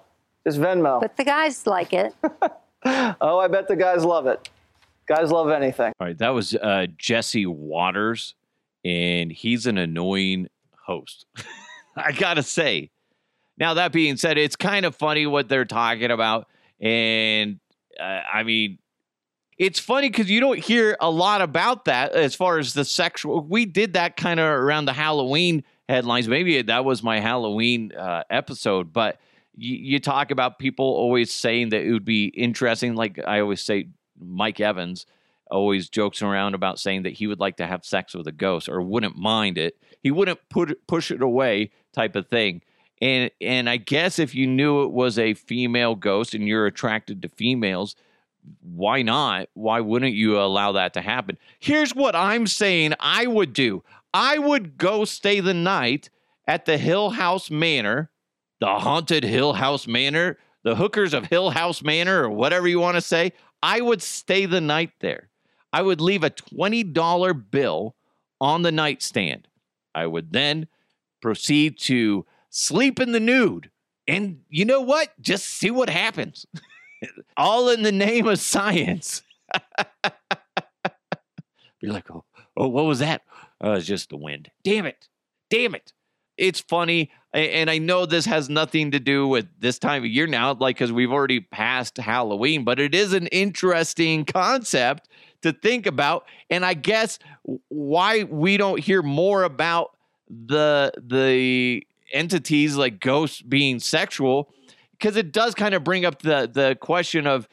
just 0.45 0.59
Venmo. 0.59 0.99
But 0.99 1.17
the 1.17 1.23
guys 1.23 1.67
like 1.67 1.93
it. 1.93 2.15
oh, 3.21 3.39
I 3.39 3.47
bet 3.47 3.67
the 3.67 3.75
guys 3.75 4.03
love 4.03 4.25
it. 4.25 4.49
Guys 5.09 5.31
love 5.31 5.49
anything. 5.49 5.91
All 5.99 6.07
right, 6.07 6.17
that 6.19 6.29
was 6.29 6.53
uh, 6.53 6.85
Jesse 6.95 7.47
Watters, 7.47 8.35
and 8.85 9.31
he's 9.31 9.65
an 9.65 9.79
annoying 9.79 10.47
host. 10.85 11.25
I 11.95 12.11
gotta 12.11 12.43
say. 12.43 12.91
Now 13.57 13.73
that 13.73 13.91
being 13.91 14.17
said, 14.17 14.37
it's 14.37 14.55
kind 14.55 14.85
of 14.85 14.95
funny 14.95 15.25
what 15.25 15.49
they're 15.49 15.65
talking 15.65 16.11
about, 16.11 16.47
and 16.79 17.59
uh, 17.99 18.21
I 18.31 18.43
mean, 18.43 18.77
it's 19.57 19.79
funny 19.79 20.09
because 20.09 20.29
you 20.29 20.39
don't 20.39 20.59
hear 20.59 20.95
a 21.01 21.09
lot 21.09 21.41
about 21.41 21.85
that 21.85 22.13
as 22.13 22.35
far 22.35 22.59
as 22.59 22.73
the 22.73 22.85
sexual. 22.85 23.41
We 23.41 23.65
did 23.65 23.93
that 23.93 24.15
kind 24.15 24.39
of 24.39 24.45
around 24.45 24.85
the 24.85 24.93
Halloween 24.93 25.63
headlines. 25.89 26.27
Maybe 26.27 26.61
that 26.61 26.85
was 26.85 27.01
my 27.01 27.19
Halloween 27.19 27.91
uh, 27.93 28.23
episode, 28.29 28.93
but 28.93 29.19
you, 29.57 29.75
you 29.75 29.99
talk 29.99 30.31
about 30.31 30.59
people 30.59 30.85
always 30.85 31.33
saying 31.33 31.69
that 31.69 31.81
it 31.81 31.91
would 31.91 32.05
be 32.05 32.25
interesting. 32.25 32.95
Like 32.95 33.19
I 33.27 33.41
always 33.41 33.61
say, 33.61 33.89
Mike 34.19 34.59
Evans 34.59 35.05
always 35.49 35.89
jokes 35.89 36.21
around 36.21 36.53
about 36.53 36.79
saying 36.79 37.03
that 37.03 37.13
he 37.13 37.27
would 37.27 37.39
like 37.39 37.57
to 37.57 37.67
have 37.67 37.83
sex 37.83 38.13
with 38.13 38.27
a 38.27 38.31
ghost 38.31 38.69
or 38.69 38.81
wouldn't 38.81 39.17
mind 39.17 39.57
it. 39.57 39.77
He 40.01 40.11
wouldn't 40.11 40.39
put 40.49 40.85
push 40.87 41.11
it 41.11 41.21
away, 41.21 41.71
type 41.93 42.15
of 42.15 42.27
thing. 42.27 42.61
And 43.01 43.31
and 43.41 43.69
I 43.69 43.77
guess 43.77 44.19
if 44.19 44.35
you 44.35 44.45
knew 44.47 44.83
it 44.83 44.91
was 44.91 45.17
a 45.17 45.33
female 45.33 45.95
ghost 45.95 46.33
and 46.33 46.47
you're 46.47 46.65
attracted 46.65 47.21
to 47.21 47.29
females, 47.29 47.95
why 48.61 49.01
not? 49.01 49.49
Why 49.53 49.79
wouldn't 49.79 50.13
you 50.13 50.39
allow 50.39 50.73
that 50.73 50.93
to 50.93 51.01
happen? 51.01 51.37
Here's 51.59 51.95
what 51.95 52.15
I'm 52.15 52.47
saying 52.47 52.93
I 52.99 53.27
would 53.27 53.53
do. 53.53 53.83
I 54.13 54.37
would 54.37 54.77
go 54.77 55.05
stay 55.05 55.39
the 55.39 55.53
night 55.53 56.09
at 56.47 56.65
the 56.65 56.77
Hill 56.77 57.11
House 57.11 57.51
Manor, 57.51 58.09
the 58.59 58.79
haunted 58.79 59.23
Hill 59.23 59.53
House 59.53 59.87
Manor, 59.87 60.37
the 60.63 60.75
hookers 60.75 61.13
of 61.13 61.27
Hill 61.27 61.51
House 61.51 61.83
Manor, 61.83 62.23
or 62.23 62.29
whatever 62.29 62.67
you 62.67 62.79
want 62.79 62.95
to 62.95 63.01
say. 63.01 63.33
I 63.61 63.81
would 63.81 64.01
stay 64.01 64.45
the 64.45 64.61
night 64.61 64.91
there. 64.99 65.29
I 65.71 65.81
would 65.81 66.01
leave 66.01 66.23
a 66.23 66.29
$20 66.29 67.51
bill 67.51 67.95
on 68.41 68.61
the 68.61 68.71
nightstand. 68.71 69.47
I 69.93 70.07
would 70.07 70.31
then 70.31 70.67
proceed 71.21 71.77
to 71.79 72.25
sleep 72.49 72.99
in 72.99 73.11
the 73.11 73.19
nude. 73.19 73.69
And 74.07 74.41
you 74.49 74.65
know 74.65 74.81
what? 74.81 75.09
Just 75.21 75.45
see 75.45 75.69
what 75.71 75.89
happens. 75.89 76.45
All 77.37 77.69
in 77.69 77.83
the 77.83 77.91
name 77.91 78.27
of 78.27 78.39
science. 78.39 79.21
You're 81.81 81.93
like, 81.93 82.09
oh, 82.11 82.25
oh, 82.57 82.67
what 82.67 82.85
was 82.85 82.99
that? 82.99 83.21
Oh, 83.61 83.73
it's 83.73 83.85
just 83.85 84.09
the 84.09 84.17
wind. 84.17 84.49
Damn 84.63 84.85
it. 84.85 85.07
Damn 85.49 85.75
it. 85.75 85.93
It's 86.39 86.59
funny. 86.59 87.11
And 87.33 87.69
I 87.69 87.77
know 87.77 88.07
this 88.07 88.25
has 88.25 88.49
nothing 88.49 88.91
to 88.91 88.99
do 88.99 89.27
with 89.27 89.47
this 89.59 89.77
time 89.77 90.03
of 90.03 90.09
year 90.09 90.25
now, 90.25 90.53
like, 90.53 90.77
because 90.77 90.91
we've 90.91 91.11
already 91.11 91.41
passed 91.41 91.97
Halloween, 91.97 92.63
but 92.63 92.79
it 92.79 92.95
is 92.95 93.13
an 93.13 93.27
interesting 93.27 94.25
concept 94.25 95.09
to 95.43 95.53
think 95.53 95.85
about. 95.85 96.25
And 96.49 96.65
I 96.65 96.73
guess 96.73 97.19
why 97.67 98.23
we 98.23 98.57
don't 98.57 98.79
hear 98.79 99.03
more 99.03 99.43
about 99.43 99.91
the, 100.29 100.91
the, 100.97 101.85
entities 102.11 102.75
like 102.75 102.99
ghosts 102.99 103.41
being 103.41 103.79
sexual 103.79 104.51
because 104.91 105.15
it 105.15 105.31
does 105.31 105.55
kind 105.55 105.73
of 105.73 105.83
bring 105.83 106.05
up 106.05 106.21
the 106.21 106.49
the 106.51 106.75
question 106.79 107.27
of 107.27 107.47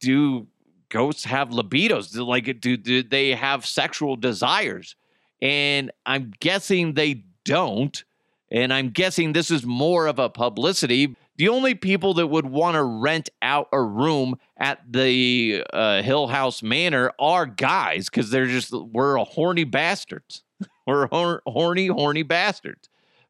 do 0.00 0.46
ghosts 0.88 1.24
have 1.24 1.50
libidos 1.50 2.12
Do, 2.12 2.24
like 2.24 2.60
do, 2.60 2.76
do 2.76 3.02
they 3.02 3.30
have 3.30 3.66
sexual 3.66 4.16
desires 4.16 4.96
and 5.40 5.90
i'm 6.06 6.32
guessing 6.40 6.94
they 6.94 7.24
don't 7.44 8.04
and 8.50 8.72
i'm 8.72 8.90
guessing 8.90 9.32
this 9.32 9.50
is 9.50 9.64
more 9.64 10.06
of 10.06 10.18
a 10.18 10.28
publicity 10.28 11.16
the 11.36 11.48
only 11.48 11.74
people 11.74 12.14
that 12.14 12.26
would 12.26 12.46
want 12.46 12.74
to 12.74 12.82
rent 12.82 13.30
out 13.40 13.68
a 13.72 13.80
room 13.80 14.38
at 14.58 14.80
the 14.90 15.64
uh, 15.72 16.02
hill 16.02 16.26
house 16.26 16.62
manor 16.62 17.12
are 17.18 17.46
guys 17.46 18.08
because 18.08 18.30
they're 18.30 18.46
just 18.46 18.72
we're 18.72 19.16
a 19.16 19.24
horny 19.24 19.64
bastards 19.64 20.42
we're 20.86 21.06
hor- 21.08 21.42
horny 21.46 21.86
horny 21.86 22.22
bastards 22.22 22.88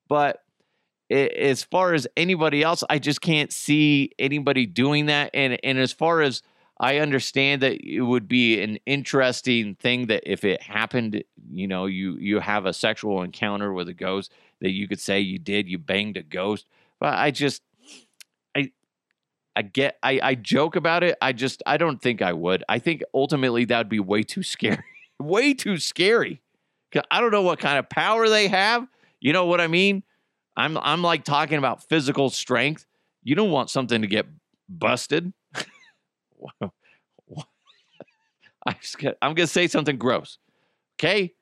but 0.08 0.40
a- 1.10 1.28
as 1.50 1.62
far 1.62 1.94
as 1.94 2.06
anybody 2.16 2.62
else, 2.62 2.82
I 2.88 2.98
just 2.98 3.20
can't 3.20 3.52
see 3.52 4.10
anybody 4.18 4.66
doing 4.66 5.06
that. 5.06 5.30
And 5.34 5.58
and 5.62 5.78
as 5.78 5.92
far 5.92 6.22
as 6.22 6.42
I 6.80 6.98
understand 6.98 7.62
that 7.62 7.80
it 7.80 8.00
would 8.00 8.26
be 8.26 8.60
an 8.60 8.78
interesting 8.86 9.76
thing 9.76 10.06
that 10.06 10.30
if 10.30 10.44
it 10.44 10.62
happened, 10.62 11.22
you 11.50 11.68
know, 11.68 11.86
you 11.86 12.16
you 12.18 12.40
have 12.40 12.66
a 12.66 12.72
sexual 12.72 13.22
encounter 13.22 13.72
with 13.72 13.88
a 13.88 13.94
ghost 13.94 14.32
that 14.60 14.70
you 14.70 14.88
could 14.88 15.00
say 15.00 15.20
you 15.20 15.38
did, 15.38 15.68
you 15.68 15.78
banged 15.78 16.16
a 16.16 16.22
ghost. 16.22 16.66
But 16.98 17.14
I 17.14 17.30
just 17.30 17.62
I 18.56 18.72
I 19.54 19.62
get 19.62 19.98
I, 20.02 20.20
I 20.22 20.34
joke 20.34 20.76
about 20.76 21.02
it. 21.04 21.16
I 21.20 21.32
just 21.32 21.62
I 21.66 21.76
don't 21.76 22.00
think 22.00 22.22
I 22.22 22.32
would. 22.32 22.64
I 22.68 22.78
think 22.78 23.02
ultimately 23.14 23.64
that 23.66 23.78
would 23.78 23.88
be 23.88 24.00
way 24.00 24.22
too 24.22 24.42
scary. 24.42 24.84
way 25.20 25.54
too 25.54 25.76
scary. 25.76 26.40
I 27.10 27.20
don't 27.20 27.30
know 27.30 27.42
what 27.42 27.58
kind 27.58 27.78
of 27.78 27.88
power 27.88 28.28
they 28.28 28.48
have. 28.48 28.86
You 29.20 29.32
know 29.32 29.46
what 29.46 29.60
I 29.60 29.66
mean? 29.66 30.02
I'm 30.56 30.76
I'm 30.78 31.02
like 31.02 31.24
talking 31.24 31.58
about 31.58 31.88
physical 31.88 32.28
strength. 32.30 32.86
You 33.22 33.34
don't 33.34 33.50
want 33.50 33.70
something 33.70 34.02
to 34.02 34.08
get 34.08 34.26
busted. 34.68 35.32
I'm 38.66 39.34
gonna 39.34 39.46
say 39.46 39.66
something 39.66 39.96
gross. 39.96 40.38
Okay, 40.98 41.34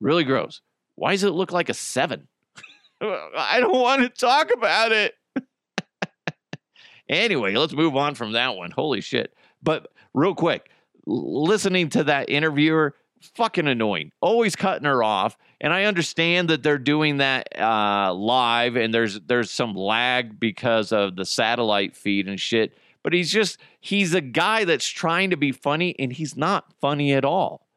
really 0.00 0.24
gross. 0.24 0.60
Why 0.94 1.12
does 1.12 1.24
it 1.24 1.30
look 1.30 1.52
like 1.52 1.68
a 1.68 1.74
seven? 1.74 2.28
I 3.00 3.58
don't 3.60 3.78
want 3.78 4.02
to 4.02 4.08
talk 4.08 4.50
about 4.52 4.92
it. 4.92 5.14
anyway, 7.08 7.54
let's 7.54 7.74
move 7.74 7.96
on 7.96 8.14
from 8.14 8.32
that 8.32 8.56
one. 8.56 8.70
Holy 8.70 9.00
shit! 9.00 9.34
But 9.62 9.88
real 10.14 10.34
quick, 10.34 10.70
listening 11.06 11.90
to 11.90 12.04
that 12.04 12.30
interviewer, 12.30 12.94
fucking 13.34 13.66
annoying. 13.66 14.12
Always 14.20 14.56
cutting 14.56 14.86
her 14.86 15.02
off. 15.02 15.36
And 15.60 15.72
I 15.72 15.84
understand 15.84 16.50
that 16.50 16.62
they're 16.62 16.78
doing 16.78 17.18
that 17.18 17.48
uh, 17.58 18.12
live, 18.12 18.76
and 18.76 18.92
there's 18.92 19.20
there's 19.20 19.50
some 19.50 19.74
lag 19.74 20.38
because 20.38 20.92
of 20.92 21.16
the 21.16 21.24
satellite 21.24 21.96
feed 21.96 22.28
and 22.28 22.38
shit. 22.38 22.76
But 23.04 23.12
he's 23.12 23.30
just 23.30 23.60
he's 23.80 24.14
a 24.14 24.20
guy 24.20 24.64
that's 24.64 24.88
trying 24.88 25.30
to 25.30 25.36
be 25.36 25.52
funny, 25.52 25.94
and 25.98 26.12
he's 26.12 26.36
not 26.36 26.72
funny 26.80 27.12
at 27.12 27.24
all. 27.24 27.68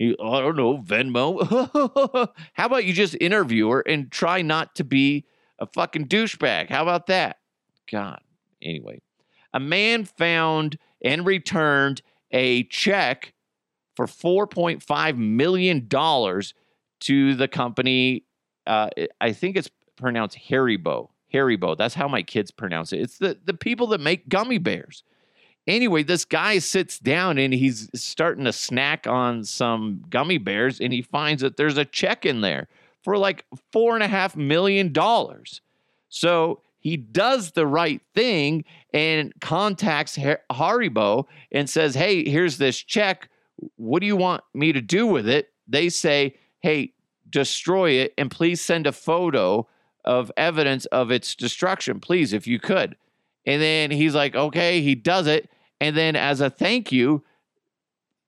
I 0.00 0.14
don't 0.18 0.56
know 0.56 0.78
Venmo. 0.78 2.30
How 2.54 2.66
about 2.66 2.84
you 2.84 2.92
just 2.92 3.16
interview 3.20 3.68
her 3.70 3.80
and 3.80 4.10
try 4.10 4.42
not 4.42 4.74
to 4.76 4.84
be 4.84 5.26
a 5.58 5.66
fucking 5.66 6.06
douchebag? 6.06 6.70
How 6.70 6.82
about 6.82 7.06
that? 7.06 7.38
God. 7.90 8.20
Anyway, 8.62 9.00
a 9.52 9.60
man 9.60 10.04
found 10.04 10.78
and 11.02 11.26
returned 11.26 12.02
a 12.30 12.64
check 12.64 13.32
for 13.94 14.06
$4.5 14.06 15.16
million 15.16 15.88
to 15.88 17.34
the 17.34 17.48
company. 17.48 18.24
Uh, 18.66 18.90
I 19.20 19.32
think 19.32 19.56
it's 19.56 19.70
pronounced 19.96 20.38
Haribo. 20.48 21.08
Haribo. 21.36 21.76
That's 21.76 21.94
how 21.94 22.08
my 22.08 22.22
kids 22.22 22.50
pronounce 22.50 22.92
it. 22.92 23.00
It's 23.00 23.18
the, 23.18 23.38
the 23.44 23.54
people 23.54 23.88
that 23.88 24.00
make 24.00 24.28
gummy 24.28 24.58
bears. 24.58 25.02
Anyway, 25.66 26.02
this 26.02 26.24
guy 26.24 26.58
sits 26.58 26.98
down 26.98 27.38
and 27.38 27.52
he's 27.52 27.90
starting 27.94 28.44
to 28.44 28.52
snack 28.52 29.06
on 29.06 29.44
some 29.44 30.04
gummy 30.08 30.38
bears 30.38 30.80
and 30.80 30.92
he 30.92 31.02
finds 31.02 31.42
that 31.42 31.56
there's 31.56 31.76
a 31.76 31.84
check 31.84 32.24
in 32.24 32.40
there 32.40 32.68
for 33.02 33.18
like 33.18 33.44
four 33.72 33.94
and 33.94 34.02
a 34.02 34.08
half 34.08 34.36
million 34.36 34.92
dollars. 34.92 35.60
So 36.08 36.62
he 36.78 36.96
does 36.96 37.50
the 37.50 37.66
right 37.66 38.00
thing 38.14 38.64
and 38.94 39.32
contacts 39.40 40.16
Haribo 40.16 41.26
and 41.50 41.68
says, 41.68 41.96
Hey, 41.96 42.28
here's 42.28 42.58
this 42.58 42.78
check. 42.78 43.28
What 43.74 44.00
do 44.00 44.06
you 44.06 44.16
want 44.16 44.44
me 44.54 44.72
to 44.72 44.80
do 44.80 45.06
with 45.06 45.28
it? 45.28 45.50
They 45.66 45.88
say, 45.88 46.36
Hey, 46.60 46.92
destroy 47.28 47.90
it 47.92 48.14
and 48.16 48.30
please 48.30 48.60
send 48.60 48.86
a 48.86 48.92
photo 48.92 49.66
of 50.06 50.30
evidence 50.36 50.86
of 50.86 51.10
its 51.10 51.34
destruction, 51.34 52.00
please, 52.00 52.32
if 52.32 52.46
you 52.46 52.58
could. 52.58 52.96
And 53.44 53.60
then 53.60 53.90
he's 53.90 54.14
like, 54.14 54.34
Okay, 54.34 54.80
he 54.80 54.94
does 54.94 55.26
it. 55.26 55.50
And 55.80 55.96
then 55.96 56.16
as 56.16 56.40
a 56.40 56.50
thank 56.50 56.92
you, 56.92 57.24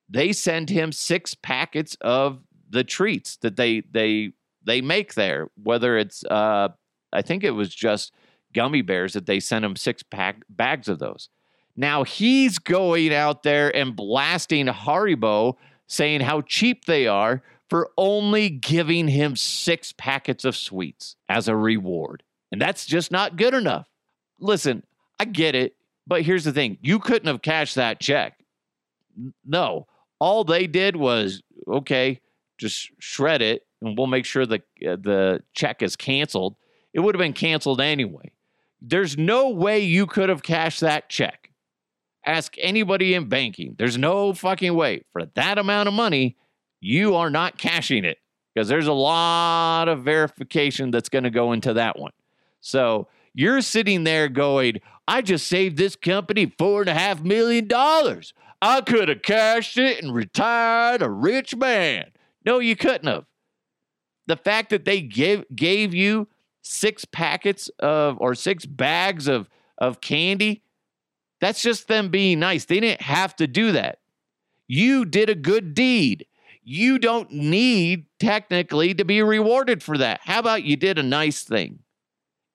they 0.09 0.33
send 0.33 0.69
him 0.69 0.91
six 0.91 1.33
packets 1.35 1.95
of 2.01 2.39
the 2.69 2.83
treats 2.83 3.37
that 3.37 3.55
they 3.55 3.81
they 3.91 4.33
they 4.65 4.81
make 4.81 5.13
there, 5.13 5.49
whether 5.61 5.97
it's 5.97 6.23
uh 6.25 6.69
I 7.11 7.21
think 7.21 7.43
it 7.43 7.51
was 7.51 7.73
just 7.73 8.13
gummy 8.53 8.81
bears 8.81 9.13
that 9.13 9.25
they 9.25 9.39
sent 9.39 9.65
him 9.65 9.75
six 9.75 10.03
pack 10.03 10.43
bags 10.49 10.87
of 10.87 10.99
those. 10.99 11.29
Now 11.75 12.03
he's 12.03 12.59
going 12.59 13.13
out 13.13 13.43
there 13.43 13.75
and 13.75 13.95
blasting 13.95 14.67
Haribo, 14.67 15.55
saying 15.87 16.21
how 16.21 16.41
cheap 16.41 16.85
they 16.85 17.07
are 17.07 17.41
for 17.69 17.91
only 17.97 18.49
giving 18.49 19.07
him 19.07 19.35
six 19.35 19.93
packets 19.97 20.43
of 20.43 20.55
sweets 20.55 21.15
as 21.27 21.47
a 21.47 21.55
reward. 21.55 22.23
And 22.51 22.59
that's 22.59 22.85
just 22.85 23.11
not 23.11 23.37
good 23.37 23.53
enough. 23.53 23.87
Listen, 24.39 24.83
I 25.19 25.25
get 25.25 25.53
it, 25.53 25.75
but 26.07 26.23
here's 26.23 26.43
the 26.43 26.51
thing 26.51 26.77
you 26.81 26.99
couldn't 26.99 27.27
have 27.27 27.41
cashed 27.41 27.75
that 27.75 27.99
check. 27.99 28.39
No, 29.45 29.85
all 30.19 30.43
they 30.43 30.65
did 30.65 30.95
was, 30.95 31.41
okay, 31.67 32.21
just 32.57 32.89
shred 32.99 33.41
it 33.41 33.65
and 33.81 33.97
we'll 33.97 34.07
make 34.07 34.25
sure 34.25 34.45
the, 34.45 34.61
uh, 34.85 34.95
the 34.95 35.43
check 35.53 35.81
is 35.81 35.95
canceled. 35.95 36.55
It 36.93 37.01
would 37.01 37.15
have 37.15 37.19
been 37.19 37.33
canceled 37.33 37.81
anyway. 37.81 38.31
There's 38.81 39.17
no 39.17 39.49
way 39.49 39.81
you 39.81 40.07
could 40.07 40.29
have 40.29 40.41
cashed 40.41 40.81
that 40.81 41.09
check. 41.09 41.51
Ask 42.25 42.55
anybody 42.57 43.13
in 43.13 43.29
banking. 43.29 43.75
There's 43.77 43.97
no 43.97 44.33
fucking 44.33 44.73
way. 44.73 45.03
For 45.13 45.25
that 45.35 45.57
amount 45.57 45.87
of 45.87 45.93
money, 45.93 46.37
you 46.79 47.15
are 47.15 47.29
not 47.29 47.57
cashing 47.57 48.05
it 48.05 48.17
because 48.53 48.67
there's 48.67 48.87
a 48.87 48.93
lot 48.93 49.87
of 49.87 50.03
verification 50.03 50.91
that's 50.91 51.09
going 51.09 51.23
to 51.23 51.29
go 51.29 51.51
into 51.51 51.73
that 51.73 51.97
one. 51.97 52.11
So 52.61 53.07
you're 53.33 53.61
sitting 53.61 54.03
there 54.03 54.27
going, 54.27 54.81
I 55.07 55.21
just 55.21 55.47
saved 55.47 55.77
this 55.77 55.95
company 55.95 56.53
four 56.57 56.81
and 56.81 56.89
a 56.89 56.93
half 56.93 57.21
million 57.21 57.67
dollars. 57.67 58.33
I 58.61 58.81
could 58.81 59.07
have 59.09 59.21
cashed 59.21 59.77
it 59.77 60.03
and 60.03 60.13
retired 60.13 61.01
a 61.01 61.09
rich 61.09 61.55
man. 61.55 62.11
No, 62.45 62.59
you 62.59 62.75
couldn't 62.75 63.07
have. 63.07 63.25
The 64.27 64.35
fact 64.35 64.69
that 64.69 64.85
they 64.85 65.01
gave 65.01 65.45
gave 65.55 65.93
you 65.93 66.27
six 66.61 67.05
packets 67.05 67.69
of 67.79 68.17
or 68.19 68.35
six 68.35 68.65
bags 68.65 69.27
of 69.27 69.49
of 69.77 70.01
candy, 70.01 70.61
that's 71.39 71.61
just 71.61 71.87
them 71.87 72.09
being 72.09 72.39
nice. 72.39 72.65
They 72.65 72.79
didn't 72.79 73.01
have 73.01 73.35
to 73.37 73.47
do 73.47 73.71
that. 73.71 73.99
You 74.67 75.05
did 75.05 75.29
a 75.29 75.35
good 75.35 75.73
deed. 75.73 76.25
You 76.71 76.99
don't 76.99 77.31
need 77.31 78.05
technically 78.19 78.93
to 78.93 79.03
be 79.03 79.23
rewarded 79.23 79.81
for 79.81 79.97
that. 79.97 80.19
How 80.23 80.37
about 80.37 80.61
you 80.61 80.75
did 80.75 80.99
a 80.99 81.03
nice 81.03 81.41
thing? 81.41 81.79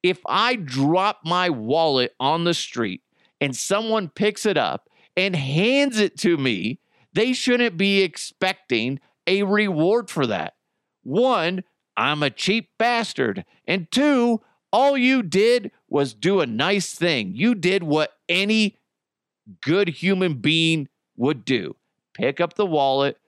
If 0.04 0.20
I 0.24 0.54
drop 0.54 1.22
my 1.24 1.50
wallet 1.50 2.14
on 2.20 2.44
the 2.44 2.54
street 2.54 3.02
and 3.40 3.56
someone 3.56 4.08
picks 4.08 4.46
it 4.46 4.56
up 4.56 4.88
and 5.16 5.34
hands 5.34 5.98
it 5.98 6.16
to 6.18 6.36
me, 6.36 6.78
they 7.12 7.32
shouldn't 7.32 7.76
be 7.76 8.02
expecting 8.02 9.00
a 9.26 9.42
reward 9.42 10.08
for 10.08 10.28
that. 10.28 10.54
One, 11.02 11.64
I'm 11.96 12.22
a 12.22 12.30
cheap 12.30 12.70
bastard. 12.78 13.44
And 13.66 13.90
two, 13.90 14.42
all 14.72 14.96
you 14.96 15.24
did 15.24 15.72
was 15.88 16.14
do 16.14 16.38
a 16.38 16.46
nice 16.46 16.94
thing. 16.94 17.32
You 17.34 17.56
did 17.56 17.82
what 17.82 18.12
any 18.28 18.78
good 19.60 19.88
human 19.88 20.34
being 20.34 20.88
would 21.16 21.44
do 21.44 21.74
pick 22.14 22.40
up 22.40 22.54
the 22.54 22.64
wallet 22.64 23.18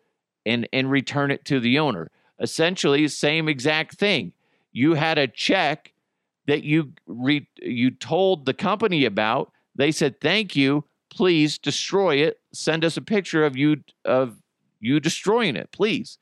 and, 0.46 0.66
and 0.72 0.90
return 0.90 1.30
it 1.30 1.44
to 1.44 1.60
the 1.60 1.78
owner. 1.78 2.10
Essentially, 2.40 3.06
same 3.08 3.48
exact 3.48 3.98
thing. 3.98 4.32
You 4.72 4.94
had 4.94 5.18
a 5.18 5.28
check 5.28 5.92
that 6.46 6.64
you 6.64 6.92
re, 7.06 7.46
you 7.60 7.90
told 7.90 8.46
the 8.46 8.54
company 8.54 9.04
about. 9.04 9.52
They 9.74 9.92
said, 9.92 10.20
"Thank 10.20 10.56
you. 10.56 10.84
Please 11.10 11.58
destroy 11.58 12.16
it. 12.16 12.40
Send 12.52 12.84
us 12.84 12.96
a 12.96 13.02
picture 13.02 13.44
of 13.44 13.56
you 13.56 13.82
of 14.04 14.36
you 14.80 15.00
destroying 15.00 15.56
it, 15.56 15.72
please." 15.72 16.18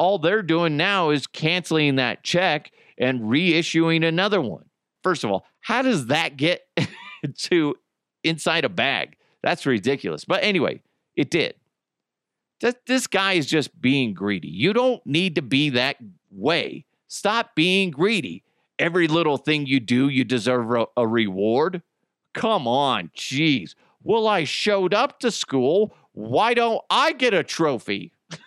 all 0.00 0.18
they're 0.18 0.42
doing 0.42 0.78
now 0.78 1.10
is 1.10 1.26
canceling 1.26 1.96
that 1.96 2.22
check 2.22 2.72
and 2.96 3.20
reissuing 3.20 4.02
another 4.02 4.40
one. 4.40 4.64
First 5.02 5.24
of 5.24 5.30
all, 5.30 5.44
how 5.60 5.82
does 5.82 6.06
that 6.06 6.38
get 6.38 6.66
to 7.36 7.76
inside 8.24 8.64
a 8.64 8.70
bag? 8.70 9.16
That's 9.42 9.66
ridiculous. 9.66 10.24
But 10.24 10.42
anyway, 10.42 10.80
it 11.16 11.30
did. 11.30 11.54
This 12.60 13.06
guy 13.06 13.34
is 13.34 13.46
just 13.46 13.80
being 13.80 14.12
greedy. 14.12 14.48
You 14.48 14.72
don't 14.72 15.04
need 15.06 15.34
to 15.36 15.42
be 15.42 15.70
that 15.70 15.96
way. 16.30 16.84
Stop 17.08 17.54
being 17.54 17.90
greedy. 17.90 18.44
Every 18.78 19.08
little 19.08 19.36
thing 19.36 19.66
you 19.66 19.80
do, 19.80 20.08
you 20.08 20.24
deserve 20.24 20.70
a, 20.72 20.86
a 20.96 21.06
reward. 21.06 21.82
Come 22.34 22.68
on, 22.68 23.10
jeez. 23.16 23.74
Well, 24.02 24.26
I 24.26 24.44
showed 24.44 24.94
up 24.94 25.20
to 25.20 25.30
school. 25.30 25.94
Why 26.12 26.54
don't 26.54 26.80
I 26.90 27.12
get 27.12 27.34
a 27.34 27.42
trophy? 27.42 28.12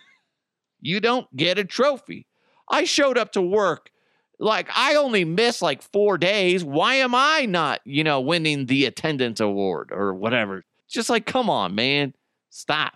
you 0.80 1.00
don't 1.00 1.34
get 1.36 1.58
a 1.58 1.64
trophy. 1.64 2.26
I 2.68 2.84
showed 2.84 3.18
up 3.18 3.32
to 3.32 3.42
work 3.42 3.90
like 4.38 4.68
I 4.74 4.96
only 4.96 5.24
missed 5.24 5.62
like 5.62 5.82
four 5.82 6.18
days. 6.18 6.64
Why 6.64 6.96
am 6.96 7.14
I 7.14 7.46
not, 7.46 7.80
you 7.84 8.04
know, 8.04 8.20
winning 8.20 8.66
the 8.66 8.86
attendance 8.86 9.40
award 9.40 9.90
or 9.92 10.14
whatever? 10.14 10.64
Just 10.88 11.10
like, 11.10 11.26
come 11.26 11.48
on, 11.48 11.74
man, 11.74 12.14
stop. 12.50 12.94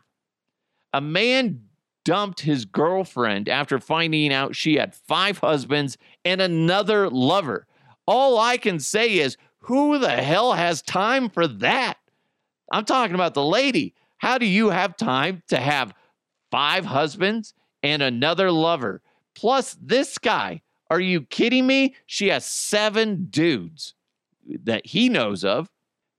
A 0.92 1.00
man 1.00 1.64
dumped 2.04 2.40
his 2.40 2.64
girlfriend 2.64 3.48
after 3.48 3.78
finding 3.78 4.32
out 4.32 4.56
she 4.56 4.76
had 4.76 4.94
five 4.94 5.38
husbands 5.38 5.98
and 6.24 6.40
another 6.40 7.10
lover. 7.10 7.66
All 8.06 8.38
I 8.38 8.56
can 8.56 8.80
say 8.80 9.18
is, 9.18 9.36
who 9.60 9.98
the 9.98 10.10
hell 10.10 10.54
has 10.54 10.80
time 10.80 11.28
for 11.28 11.46
that? 11.46 11.98
I'm 12.72 12.84
talking 12.84 13.14
about 13.14 13.34
the 13.34 13.44
lady. 13.44 13.94
How 14.16 14.38
do 14.38 14.46
you 14.46 14.70
have 14.70 14.96
time 14.96 15.42
to 15.48 15.58
have 15.58 15.92
five 16.50 16.84
husbands 16.84 17.54
and 17.82 18.02
another 18.02 18.50
lover. 18.50 19.02
Plus, 19.34 19.76
this 19.80 20.18
guy. 20.18 20.62
Are 20.90 21.00
you 21.00 21.22
kidding 21.22 21.66
me? 21.66 21.94
She 22.06 22.28
has 22.28 22.46
seven 22.46 23.26
dudes 23.28 23.94
that 24.64 24.86
he 24.86 25.08
knows 25.08 25.44
of. 25.44 25.68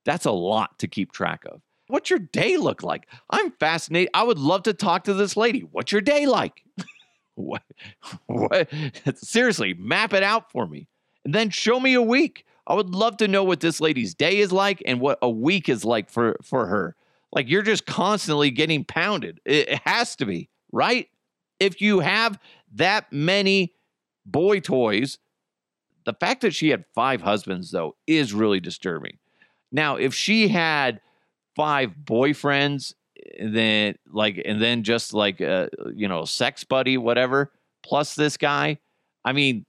That's 0.05 0.25
a 0.25 0.31
lot 0.31 0.77
to 0.79 0.87
keep 0.87 1.11
track 1.11 1.43
of. 1.45 1.61
What's 1.89 2.09
your 2.09 2.19
day 2.19 2.57
look 2.57 2.83
like? 2.83 3.07
I'm 3.29 3.51
fascinated. 3.51 4.09
I 4.13 4.23
would 4.23 4.39
love 4.39 4.63
to 4.63 4.73
talk 4.73 5.03
to 5.05 5.13
this 5.13 5.35
lady. 5.35 5.61
What's 5.61 5.91
your 5.91 6.01
day 6.01 6.25
like? 6.25 6.63
what, 7.35 7.63
what? 8.27 8.69
Seriously, 9.15 9.73
map 9.73 10.13
it 10.13 10.23
out 10.23 10.51
for 10.51 10.65
me. 10.65 10.87
And 11.25 11.33
then 11.33 11.49
show 11.49 11.79
me 11.79 11.93
a 11.93 12.01
week. 12.01 12.45
I 12.67 12.75
would 12.75 12.89
love 12.89 13.17
to 13.17 13.27
know 13.27 13.43
what 13.43 13.59
this 13.59 13.81
lady's 13.81 14.13
day 14.13 14.37
is 14.37 14.51
like 14.51 14.81
and 14.85 15.01
what 15.01 15.17
a 15.21 15.29
week 15.29 15.67
is 15.67 15.83
like 15.83 16.09
for, 16.09 16.37
for 16.43 16.67
her. 16.67 16.95
Like 17.31 17.49
you're 17.49 17.63
just 17.63 17.85
constantly 17.85 18.51
getting 18.51 18.85
pounded. 18.85 19.39
It 19.45 19.81
has 19.85 20.15
to 20.17 20.25
be, 20.25 20.49
right? 20.71 21.07
if 21.59 21.81
you 21.81 21.99
have 21.99 22.39
that 22.75 23.11
many 23.11 23.73
boy 24.25 24.59
toys, 24.59 25.17
the 26.05 26.13
fact 26.13 26.41
that 26.41 26.55
she 26.55 26.69
had 26.69 26.85
five 26.95 27.21
husbands, 27.21 27.71
though, 27.71 27.95
is 28.07 28.33
really 28.33 28.59
disturbing. 28.59 29.17
Now, 29.71 29.97
if 29.97 30.13
she 30.13 30.47
had 30.47 31.01
five 31.59 31.91
boyfriends, 32.05 32.93
then 33.37 33.95
like, 34.09 34.41
and 34.45 34.61
then 34.61 34.81
just 34.83 35.13
like, 35.13 35.41
a, 35.41 35.67
you 35.93 36.07
know, 36.07 36.23
sex 36.23 36.63
buddy, 36.63 36.97
whatever, 36.97 37.51
plus 37.83 38.15
this 38.15 38.37
guy, 38.37 38.79
I 39.25 39.33
mean, 39.33 39.65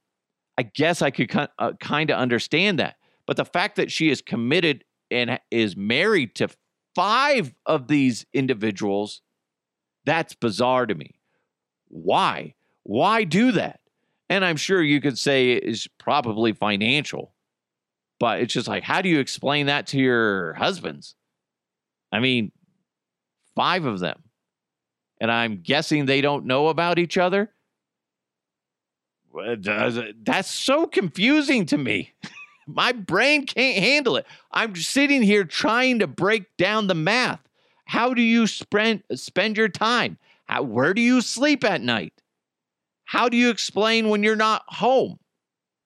I 0.57 0.62
guess 0.62 1.03
I 1.03 1.11
could 1.11 1.35
uh, 1.59 1.72
kind 1.81 2.11
of 2.11 2.16
understand 2.16 2.79
that. 2.79 2.94
But 3.26 3.37
the 3.37 3.44
fact 3.44 3.74
that 3.74 3.90
she 3.90 4.09
is 4.09 4.22
committed 4.22 4.85
and 5.11 5.40
is 5.50 5.76
married 5.76 6.37
to 6.37 6.48
five 6.94 7.53
of 7.66 7.88
these 7.88 8.24
individuals, 8.33 9.20
that's 10.05 10.35
bizarre 10.35 10.87
to 10.87 10.94
me. 10.94 11.16
Why? 11.88 12.55
Why 12.85 13.24
do 13.24 13.50
that? 13.50 13.81
And 14.29 14.44
I'm 14.44 14.57
sure 14.57 14.81
you 14.81 15.00
could 15.00 15.18
say 15.18 15.55
it's 15.55 15.88
probably 15.98 16.53
financial, 16.53 17.35
but 18.20 18.38
it's 18.38 18.55
just 18.55 18.68
like, 18.68 18.85
how 18.85 19.03
do 19.03 19.09
you 19.09 19.18
explain 19.18 19.66
that 19.66 19.88
to 19.88 19.98
your 19.98 20.55
husbands? 20.55 21.16
I 22.12 22.20
mean, 22.20 22.53
five 23.55 23.85
of 23.85 24.01
them. 24.01 24.23
And 25.20 25.31
I'm 25.31 25.61
guessing 25.61 26.07
they 26.07 26.20
don't 26.20 26.46
know 26.46 26.68
about 26.68 26.99
each 26.99 27.18
other. 27.18 27.51
Uh, 29.38 29.90
that's 30.23 30.51
so 30.51 30.87
confusing 30.87 31.66
to 31.66 31.79
me. 31.79 32.12
My 32.66 32.92
brain 32.92 33.46
can't 33.46 33.79
handle 33.79 34.16
it. 34.16 34.27
I'm 34.51 34.77
sitting 34.77 35.23
here 35.23 35.44
trying 35.44 35.99
to 36.01 36.07
break 36.07 36.57
down 36.57 36.87
the 36.87 36.94
math. 36.94 37.40
How 37.85 38.14
do 38.14 38.23
you 38.23 38.46
spend 38.46 39.03
spend 39.14 39.57
your 39.57 39.68
time? 39.68 40.18
How, 40.46 40.62
where 40.62 40.94
do 40.94 41.01
you 41.01 41.20
sleep 41.20 41.64
at 41.64 41.81
night? 41.81 42.23
How 43.05 43.29
do 43.29 43.37
you 43.37 43.51
explain 43.51 44.09
when 44.09 44.23
you're 44.23 44.37
not 44.37 44.62
home? 44.68 45.18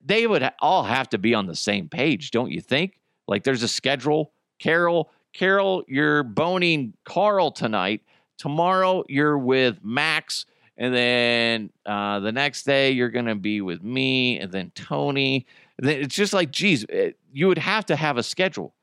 They 0.03 0.27
would 0.27 0.47
all 0.59 0.83
have 0.83 1.09
to 1.09 1.17
be 1.17 1.33
on 1.33 1.47
the 1.47 1.55
same 1.55 1.89
page, 1.89 2.29
don't 2.29 2.51
you 2.51 2.61
think? 2.61 2.99
Like 3.27 3.43
there's 3.43 3.63
a 3.63 3.67
schedule. 3.67 4.31
Carol, 4.59 5.09
Carol, 5.35 5.83
you're 5.87 6.23
boning 6.23 6.93
Carl 7.03 7.51
tonight. 7.51 8.01
Tomorrow 8.37 9.03
you're 9.09 9.37
with 9.37 9.83
Max. 9.83 10.45
And 10.77 10.93
then 10.93 11.69
uh, 11.85 12.21
the 12.21 12.31
next 12.31 12.63
day 12.63 12.91
you're 12.91 13.09
going 13.09 13.25
to 13.25 13.35
be 13.35 13.61
with 13.61 13.83
me 13.83 14.39
and 14.39 14.51
then 14.51 14.71
Tony. 14.75 15.45
And 15.77 15.87
then 15.87 16.01
it's 16.01 16.15
just 16.15 16.33
like, 16.33 16.51
geez, 16.51 16.85
eh, 16.89 17.11
you 17.33 17.47
would 17.47 17.57
have 17.57 17.85
to 17.87 17.95
have 17.97 18.17
a 18.17 18.23
schedule 18.23 18.75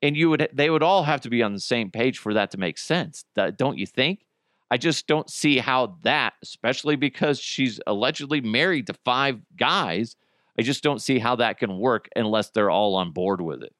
and 0.00 0.16
you 0.16 0.30
would, 0.30 0.48
they 0.52 0.70
would 0.70 0.82
all 0.82 1.04
have 1.04 1.20
to 1.22 1.30
be 1.30 1.42
on 1.42 1.52
the 1.52 1.60
same 1.60 1.90
page 1.90 2.18
for 2.18 2.34
that 2.34 2.50
to 2.52 2.58
make 2.58 2.78
sense. 2.78 3.24
Don't 3.56 3.78
you 3.78 3.86
think? 3.86 4.24
I 4.70 4.78
just 4.78 5.06
don't 5.06 5.30
see 5.30 5.58
how 5.58 5.98
that, 6.02 6.34
especially 6.42 6.96
because 6.96 7.38
she's 7.38 7.80
allegedly 7.86 8.40
married 8.40 8.86
to 8.86 8.94
five 9.04 9.40
guys. 9.56 10.16
I 10.58 10.62
just 10.62 10.82
don't 10.82 11.00
see 11.00 11.18
how 11.18 11.36
that 11.36 11.58
can 11.58 11.78
work 11.78 12.08
unless 12.16 12.50
they're 12.50 12.70
all 12.70 12.94
on 12.96 13.12
board 13.12 13.40
with 13.40 13.62
it. 13.62 13.74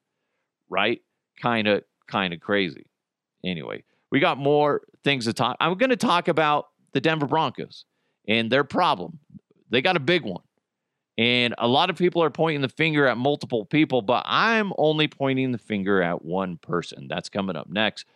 Right? 0.71 1.01
Kind 1.41 1.69
of 1.69 1.85
kind 2.09 2.35
of 2.35 2.41
crazy. 2.41 2.87
Anyway, 3.45 3.85
we 4.11 4.21
got 4.21 4.39
more 4.39 4.83
things 5.05 5.27
to 5.27 5.33
talk. 5.33 5.57
I'm 5.61 5.77
going 5.79 5.91
to 5.91 5.97
talk 5.97 6.29
about 6.29 6.69
the 6.93 7.01
Denver 7.01 7.27
Broncos 7.27 7.85
and 8.27 8.51
their 8.51 8.65
problem. 8.65 9.19
They 9.71 9.83
got 9.83 9.97
a 9.97 10.01
big 10.01 10.25
one. 10.25 10.43
And 11.17 11.55
a 11.59 11.67
lot 11.67 11.91
of 11.91 11.97
people 11.97 12.23
are 12.23 12.31
pointing 12.31 12.61
the 12.61 12.69
finger 12.69 13.07
at 13.07 13.19
multiple 13.19 13.65
people, 13.65 14.03
but 14.03 14.25
I'm 14.27 14.73
only 14.79 15.09
pointing 15.09 15.51
the 15.51 15.59
finger 15.59 16.01
at 16.01 16.25
one 16.25 16.59
person. 16.59 17.09
That's 17.09 17.29
coming 17.29 17.57
up 17.57 17.69
next. 17.69 18.07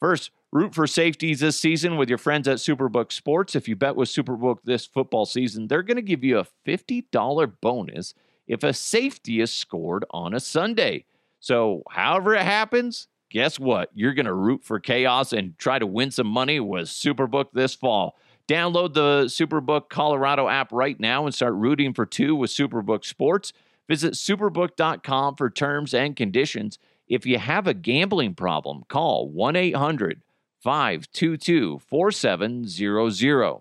First, 0.00 0.32
root 0.52 0.74
for 0.74 0.86
safeties 0.86 1.40
this 1.40 1.58
season 1.58 1.96
with 1.96 2.08
your 2.08 2.18
friends 2.18 2.48
at 2.48 2.58
Superbook 2.58 3.12
Sports. 3.12 3.54
If 3.54 3.68
you 3.68 3.76
bet 3.76 3.94
with 3.94 4.08
Superbook 4.08 4.58
this 4.64 4.86
football 4.86 5.24
season, 5.24 5.68
they're 5.68 5.84
going 5.84 5.96
to 5.96 6.02
give 6.02 6.24
you 6.24 6.38
a 6.38 6.46
$50 6.66 7.52
bonus 7.60 8.14
if 8.48 8.64
a 8.64 8.72
safety 8.72 9.40
is 9.40 9.52
scored 9.52 10.04
on 10.10 10.34
a 10.34 10.40
Sunday. 10.40 11.04
So, 11.40 11.82
however 11.90 12.34
it 12.34 12.42
happens, 12.42 13.06
guess 13.30 13.58
what? 13.58 13.90
You're 13.94 14.14
going 14.14 14.26
to 14.26 14.34
root 14.34 14.64
for 14.64 14.80
chaos 14.80 15.32
and 15.32 15.56
try 15.58 15.78
to 15.78 15.86
win 15.86 16.10
some 16.10 16.26
money 16.26 16.60
with 16.60 16.88
Superbook 16.88 17.52
this 17.52 17.74
fall. 17.74 18.16
Download 18.48 18.94
the 18.94 19.24
Superbook 19.24 19.90
Colorado 19.90 20.48
app 20.48 20.72
right 20.72 20.98
now 20.98 21.26
and 21.26 21.34
start 21.34 21.54
rooting 21.54 21.92
for 21.92 22.06
two 22.06 22.34
with 22.34 22.50
Superbook 22.50 23.04
Sports. 23.04 23.52
Visit 23.88 24.14
superbook.com 24.14 25.36
for 25.36 25.50
terms 25.50 25.94
and 25.94 26.16
conditions. 26.16 26.78
If 27.06 27.26
you 27.26 27.38
have 27.38 27.66
a 27.66 27.74
gambling 27.74 28.34
problem, 28.34 28.84
call 28.88 29.28
1 29.28 29.56
800 29.56 30.22
522 30.60 31.78
4700. 31.78 33.60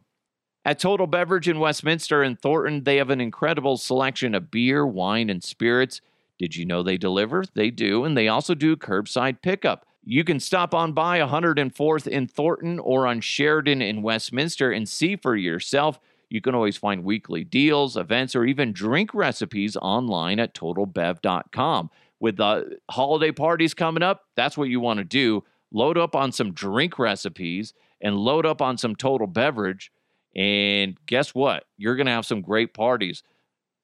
At 0.66 0.80
Total 0.80 1.08
Beverage 1.08 1.48
in 1.48 1.60
Westminster 1.60 2.22
and 2.24 2.38
Thornton, 2.38 2.84
they 2.84 2.98
have 2.98 3.10
an 3.10 3.22
incredible 3.22 3.78
selection 3.78 4.36
of 4.36 4.52
beer, 4.52 4.86
wine, 4.86 5.30
and 5.30 5.42
spirits. 5.42 6.02
Did 6.40 6.56
you 6.56 6.66
know 6.66 6.84
they 6.84 6.98
deliver? 6.98 7.44
They 7.54 7.72
do, 7.72 8.04
and 8.04 8.16
they 8.16 8.28
also 8.28 8.54
do 8.54 8.76
curbside 8.76 9.42
pickup. 9.42 9.86
You 10.04 10.24
can 10.24 10.40
stop 10.40 10.74
on 10.74 10.94
by 10.94 11.20
104th 11.20 12.08
in 12.08 12.28
Thornton 12.28 12.80
or 12.80 13.06
on 13.06 13.20
Sheridan 13.20 13.82
in 13.82 14.02
Westminster 14.02 14.72
and 14.72 14.88
see 14.88 15.16
for 15.16 15.36
yourself. 15.36 16.00
You 16.30 16.42
can 16.42 16.56
always 16.56 16.78
find 16.78 17.04
weekly 17.04 17.44
deals, 17.44 17.98
events, 17.98 18.36
or 18.36 18.46
even 18.46 18.72
drink 18.72 19.14
recipes 19.14 19.76
online 19.76 20.40
at 20.40 20.54
totalbev.com. 20.54 21.90
With 22.20 22.38
the 22.38 22.78
holiday 22.90 23.32
parties 23.32 23.74
coming 23.74 24.04
up, 24.04 24.24
that's 24.36 24.58
what 24.58 24.70
you 24.70 24.80
want 24.80 25.00
to 25.00 25.04
do. 25.04 25.44
Load 25.72 25.98
up 25.98 26.16
on 26.16 26.32
some 26.32 26.54
drink 26.54 26.98
recipes 26.98 27.74
and 28.02 28.16
load 28.18 28.46
up 28.46 28.62
on 28.62 28.78
some 28.78 28.96
total 28.96 29.28
beverage. 29.28 29.92
And 30.36 30.98
guess 31.06 31.36
what? 31.36 31.66
You're 31.78 31.96
going 31.96 32.06
to 32.06 32.14
have 32.14 32.26
some 32.26 32.42
great 32.42 32.74
parties. 32.74 33.24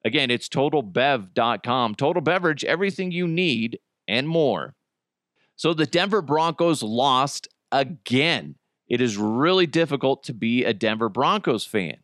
Again, 0.06 0.32
it's 0.32 0.50
totalbev.com. 0.50 1.96
Total 1.96 2.22
beverage, 2.22 2.64
everything 2.66 3.12
you 3.12 3.28
need 3.28 3.80
and 4.08 4.28
more. 4.28 4.76
So 5.56 5.74
the 5.74 5.86
Denver 5.86 6.22
Broncos 6.22 6.84
lost 6.84 7.48
again. 7.72 8.56
It 8.88 9.02
is 9.02 9.18
really 9.18 9.66
difficult 9.66 10.24
to 10.24 10.34
be 10.34 10.66
a 10.66 10.74
Denver 10.74 11.10
Broncos 11.10 11.66
fan. 11.66 11.98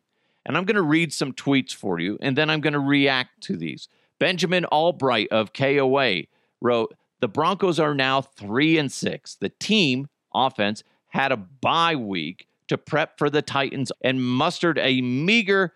And 0.46 0.56
I'm 0.56 0.64
going 0.64 0.76
to 0.76 0.82
read 0.82 1.12
some 1.12 1.32
tweets 1.32 1.74
for 1.74 1.98
you, 1.98 2.18
and 2.22 2.36
then 2.36 2.48
I'm 2.48 2.60
going 2.60 2.72
to 2.72 2.80
react 2.80 3.42
to 3.42 3.56
these. 3.56 3.88
Benjamin 4.18 4.64
Albright 4.66 5.28
of 5.30 5.52
KOA 5.52 6.22
wrote, 6.60 6.94
The 7.20 7.28
Broncos 7.28 7.78
are 7.78 7.94
now 7.94 8.22
three 8.22 8.78
and 8.78 8.90
six. 8.90 9.34
The 9.34 9.50
team 9.50 10.08
offense 10.34 10.82
had 11.08 11.32
a 11.32 11.36
bye 11.36 11.96
week 11.96 12.46
to 12.68 12.78
prep 12.78 13.18
for 13.18 13.28
the 13.28 13.42
Titans 13.42 13.92
and 14.02 14.22
mustered 14.22 14.78
a 14.78 15.00
meager 15.00 15.74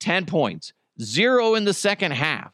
10 0.00 0.26
points, 0.26 0.72
zero 1.00 1.54
in 1.54 1.64
the 1.64 1.74
second 1.74 2.12
half. 2.12 2.52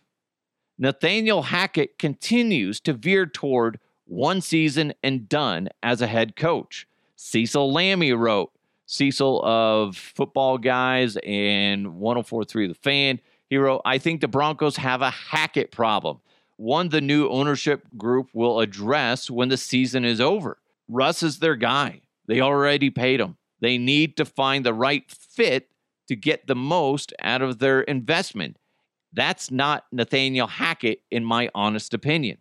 Nathaniel 0.79 1.43
Hackett 1.43 1.99
continues 1.99 2.81
to 2.81 2.93
veer 2.93 3.27
toward 3.27 3.79
one 4.07 4.41
season 4.41 4.93
and 5.03 5.29
done 5.29 5.69
as 5.83 6.03
a 6.03 6.07
head 6.07 6.37
coach. 6.37 6.87
Cecil 7.17 7.73
Lammey 7.73 8.19
wrote, 8.19 8.51
Cecil 8.87 9.43
of 9.45 9.97
Football 9.97 10.59
Guys 10.59 11.17
and 11.25 11.95
1043 11.95 12.67
The 12.69 12.75
Fan. 12.75 13.21
He 13.49 13.57
wrote, 13.57 13.81
I 13.85 13.99
think 13.99 14.21
the 14.21 14.29
Broncos 14.29 14.77
have 14.77 15.03
a 15.03 15.11
Hackett 15.11 15.71
problem, 15.71 16.21
one 16.57 16.89
the 16.89 17.01
new 17.01 17.29
ownership 17.29 17.87
group 17.97 18.29
will 18.33 18.61
address 18.61 19.31
when 19.31 19.49
the 19.49 19.57
season 19.57 20.05
is 20.05 20.21
over. 20.21 20.59
Russ 20.89 21.23
is 21.23 21.39
their 21.39 21.57
guy. 21.57 22.01
They 22.27 22.41
already 22.41 22.91
paid 22.91 23.21
him. 23.21 23.37
They 23.61 23.79
need 23.79 24.17
to 24.17 24.25
find 24.25 24.67
the 24.67 24.75
right 24.75 25.11
fit 25.11 25.71
to 26.13 26.17
get 26.17 26.47
the 26.47 26.55
most 26.55 27.15
out 27.21 27.41
of 27.41 27.59
their 27.59 27.81
investment. 27.81 28.59
That's 29.15 29.51
not 29.51 29.87
Nathaniel 29.93 30.47
Hackett, 30.47 31.01
in 31.11 31.25
my 31.25 31.49
honest 31.55 31.95
opinion. 31.95 32.37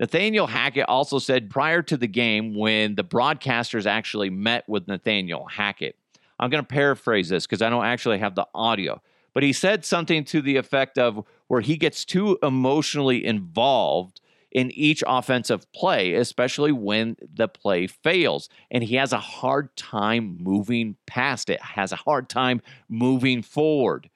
Nathaniel 0.00 0.48
Hackett 0.48 0.88
also 0.88 1.20
said 1.20 1.50
prior 1.50 1.82
to 1.82 1.96
the 1.96 2.08
game 2.08 2.56
when 2.56 2.96
the 2.96 3.04
broadcasters 3.04 3.86
actually 3.86 4.30
met 4.30 4.68
with 4.68 4.88
Nathaniel 4.88 5.46
Hackett, 5.46 5.96
I'm 6.40 6.50
going 6.50 6.62
to 6.62 6.68
paraphrase 6.68 7.28
this 7.28 7.46
because 7.46 7.62
I 7.62 7.70
don't 7.70 7.84
actually 7.84 8.18
have 8.18 8.34
the 8.34 8.46
audio, 8.54 9.00
but 9.34 9.44
he 9.44 9.52
said 9.52 9.84
something 9.84 10.24
to 10.26 10.42
the 10.42 10.56
effect 10.56 10.98
of 10.98 11.24
where 11.46 11.60
he 11.60 11.76
gets 11.76 12.04
too 12.04 12.38
emotionally 12.42 13.24
involved 13.24 14.20
in 14.50 14.70
each 14.72 15.04
offensive 15.06 15.70
play, 15.72 16.14
especially 16.14 16.72
when 16.72 17.16
the 17.34 17.48
play 17.48 17.86
fails. 17.86 18.48
And 18.70 18.82
he 18.82 18.96
has 18.96 19.12
a 19.12 19.18
hard 19.18 19.74
time 19.76 20.38
moving 20.40 20.96
past 21.06 21.50
it, 21.50 21.60
has 21.60 21.92
a 21.92 21.96
hard 21.96 22.28
time 22.28 22.62
moving 22.88 23.42
forward. 23.42 24.08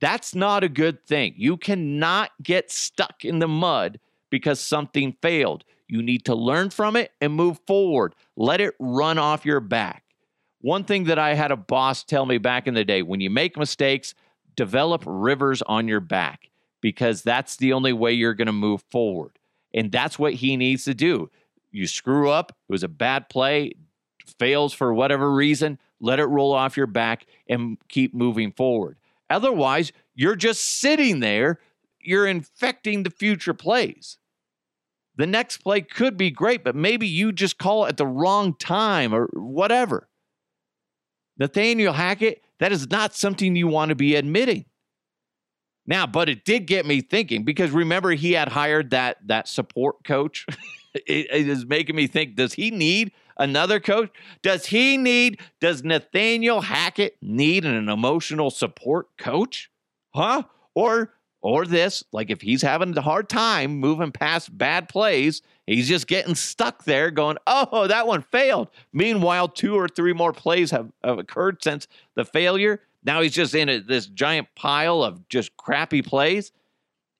That's 0.00 0.34
not 0.34 0.64
a 0.64 0.68
good 0.68 1.04
thing. 1.06 1.34
You 1.36 1.56
cannot 1.56 2.30
get 2.42 2.70
stuck 2.70 3.24
in 3.24 3.38
the 3.38 3.48
mud 3.48 3.98
because 4.30 4.60
something 4.60 5.16
failed. 5.22 5.64
You 5.88 6.02
need 6.02 6.24
to 6.24 6.34
learn 6.34 6.70
from 6.70 6.96
it 6.96 7.12
and 7.20 7.32
move 7.32 7.60
forward. 7.66 8.14
Let 8.36 8.60
it 8.60 8.74
run 8.78 9.18
off 9.18 9.46
your 9.46 9.60
back. 9.60 10.02
One 10.60 10.84
thing 10.84 11.04
that 11.04 11.18
I 11.18 11.34
had 11.34 11.52
a 11.52 11.56
boss 11.56 12.02
tell 12.02 12.26
me 12.26 12.38
back 12.38 12.66
in 12.66 12.74
the 12.74 12.84
day 12.84 13.02
when 13.02 13.20
you 13.20 13.30
make 13.30 13.56
mistakes, 13.56 14.14
develop 14.56 15.04
rivers 15.06 15.62
on 15.62 15.86
your 15.86 16.00
back 16.00 16.50
because 16.80 17.22
that's 17.22 17.56
the 17.56 17.72
only 17.72 17.92
way 17.92 18.12
you're 18.12 18.34
going 18.34 18.46
to 18.46 18.52
move 18.52 18.82
forward. 18.90 19.38
And 19.76 19.92
that's 19.92 20.18
what 20.18 20.34
he 20.34 20.56
needs 20.56 20.84
to 20.86 20.94
do. 20.94 21.30
You 21.70 21.86
screw 21.86 22.30
up, 22.30 22.50
it 22.50 22.72
was 22.72 22.82
a 22.82 22.88
bad 22.88 23.28
play, 23.28 23.74
fails 24.38 24.72
for 24.72 24.92
whatever 24.92 25.32
reason, 25.32 25.78
let 26.00 26.18
it 26.18 26.24
roll 26.24 26.52
off 26.52 26.76
your 26.76 26.88
back 26.88 27.26
and 27.48 27.78
keep 27.88 28.14
moving 28.14 28.50
forward. 28.50 28.96
Otherwise, 29.30 29.92
you're 30.14 30.36
just 30.36 30.80
sitting 30.80 31.20
there 31.20 31.60
you're 32.06 32.26
infecting 32.26 33.02
the 33.02 33.10
future 33.10 33.54
plays. 33.54 34.18
The 35.16 35.26
next 35.26 35.58
play 35.58 35.80
could 35.80 36.16
be 36.16 36.30
great, 36.30 36.62
but 36.62 36.76
maybe 36.76 37.06
you 37.08 37.32
just 37.32 37.58
call 37.58 37.84
it 37.84 37.90
at 37.90 37.96
the 37.96 38.06
wrong 38.06 38.54
time 38.54 39.14
or 39.14 39.28
whatever. 39.32 40.08
Nathaniel 41.38 41.94
Hackett, 41.94 42.42
that 42.60 42.72
is 42.72 42.90
not 42.90 43.14
something 43.14 43.56
you 43.56 43.66
want 43.66 43.88
to 43.90 43.94
be 43.94 44.14
admitting. 44.14 44.66
Now, 45.86 46.06
but 46.06 46.28
it 46.28 46.44
did 46.44 46.66
get 46.66 46.86
me 46.86 47.00
thinking 47.00 47.44
because 47.44 47.70
remember 47.70 48.10
he 48.10 48.32
had 48.32 48.48
hired 48.48 48.90
that 48.90 49.18
that 49.26 49.48
support 49.48 50.04
coach. 50.04 50.46
it, 50.94 51.26
it 51.30 51.48
is 51.48 51.66
making 51.66 51.96
me 51.96 52.06
think: 52.06 52.34
Does 52.34 52.54
he 52.54 52.70
need 52.70 53.12
another 53.38 53.80
coach? 53.80 54.10
Does 54.42 54.66
he 54.66 54.96
need? 54.96 55.40
Does 55.60 55.84
Nathaniel 55.84 56.62
Hackett 56.62 57.16
need 57.22 57.64
an 57.64 57.88
emotional 57.88 58.50
support 58.50 59.08
coach? 59.16 59.70
Huh? 60.14 60.44
Or 60.74 61.12
or 61.42 61.64
this, 61.64 62.02
like 62.10 62.30
if 62.30 62.40
he's 62.40 62.62
having 62.62 62.96
a 62.98 63.02
hard 63.02 63.28
time 63.28 63.78
moving 63.78 64.10
past 64.10 64.56
bad 64.58 64.88
plays, 64.88 65.42
he's 65.64 65.88
just 65.88 66.08
getting 66.08 66.34
stuck 66.34 66.82
there 66.82 67.12
going, 67.12 67.36
oh, 67.46 67.86
that 67.86 68.08
one 68.08 68.22
failed. 68.22 68.68
Meanwhile, 68.92 69.50
two 69.50 69.76
or 69.76 69.86
three 69.86 70.12
more 70.12 70.32
plays 70.32 70.72
have, 70.72 70.90
have 71.04 71.20
occurred 71.20 71.62
since 71.62 71.86
the 72.16 72.24
failure. 72.24 72.80
Now 73.06 73.20
he's 73.20 73.32
just 73.32 73.54
in 73.54 73.68
a, 73.68 73.78
this 73.78 74.06
giant 74.06 74.48
pile 74.56 75.04
of 75.04 75.28
just 75.28 75.56
crappy 75.56 76.02
plays. 76.02 76.50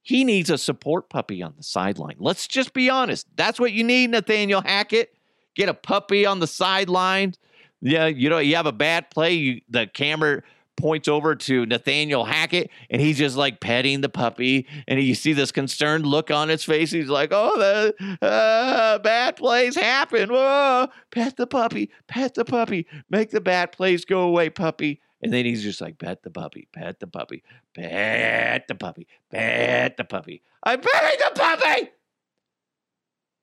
He 0.02 0.24
needs 0.24 0.50
a 0.50 0.58
support 0.58 1.08
puppy 1.08 1.42
on 1.42 1.54
the 1.56 1.62
sideline. 1.62 2.16
Let's 2.18 2.46
just 2.46 2.74
be 2.74 2.90
honest. 2.90 3.26
That's 3.36 3.58
what 3.58 3.72
you 3.72 3.84
need, 3.84 4.10
Nathaniel 4.10 4.60
Hackett. 4.60 5.14
Get 5.54 5.68
a 5.68 5.74
puppy 5.74 6.26
on 6.26 6.40
the 6.40 6.46
sideline. 6.46 7.34
Yeah, 7.80 8.06
you 8.06 8.28
know, 8.28 8.38
you 8.38 8.56
have 8.56 8.66
a 8.66 8.72
bad 8.72 9.10
play, 9.10 9.34
you, 9.34 9.60
the 9.68 9.86
camera 9.86 10.42
points 10.76 11.08
over 11.08 11.34
to 11.34 11.64
Nathaniel 11.66 12.24
Hackett 12.24 12.70
and 12.90 13.00
he's 13.00 13.16
just 13.16 13.36
like 13.36 13.60
petting 13.60 14.00
the 14.00 14.08
puppy. 14.08 14.66
And 14.86 15.00
you 15.00 15.14
see 15.14 15.32
this 15.32 15.50
concerned 15.50 16.06
look 16.06 16.30
on 16.30 16.48
his 16.48 16.64
face. 16.64 16.90
He's 16.90 17.08
like, 17.08 17.30
oh, 17.32 17.56
the 17.56 18.16
uh, 18.26 18.98
bad 18.98 19.36
plays 19.36 19.74
happen. 19.74 20.30
Whoa, 20.30 20.88
pet 21.10 21.36
the 21.36 21.46
puppy, 21.46 21.90
pet 22.06 22.34
the 22.34 22.44
puppy, 22.44 22.86
make 23.08 23.30
the 23.30 23.40
bad 23.40 23.72
plays 23.72 24.04
go 24.04 24.22
away, 24.22 24.50
puppy. 24.50 25.00
And 25.22 25.32
then 25.32 25.44
he's 25.44 25.62
just 25.62 25.80
like, 25.80 25.98
pet 25.98 26.22
the 26.22 26.30
puppy, 26.30 26.68
pet 26.72 27.00
the 27.00 27.06
puppy, 27.06 27.42
pet 27.74 28.68
the 28.68 28.74
puppy, 28.74 29.06
pet 29.30 29.96
the 29.96 30.04
puppy. 30.04 30.42
I'm 30.62 30.80
petting 30.80 31.18
the 31.18 31.40
puppy. 31.40 31.90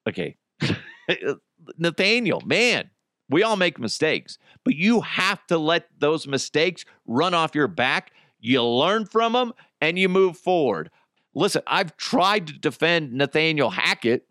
Okay. 0.08 0.38
Nathaniel, 1.78 2.42
man, 2.42 2.90
we 3.30 3.44
all 3.44 3.56
make 3.56 3.80
mistakes, 3.80 4.38
but 4.64 4.76
you 4.76 5.02
have 5.02 5.46
to 5.48 5.58
let 5.58 5.88
those 5.98 6.28
mistakes 6.28 6.86
run 7.08 7.34
off 7.34 7.56
your 7.56 7.68
back. 7.68 8.12
You 8.40 8.64
learn 8.64 9.06
from 9.06 9.34
them 9.34 9.54
and 9.82 9.98
you 9.98 10.10
move 10.10 10.38
forward. 10.38 10.92
listen, 11.34 11.64
I've 11.66 11.98
tried 11.98 12.48
to 12.48 12.54
defend 12.54 13.14
Nathaniel 13.14 13.72
Hackett, 13.72 14.28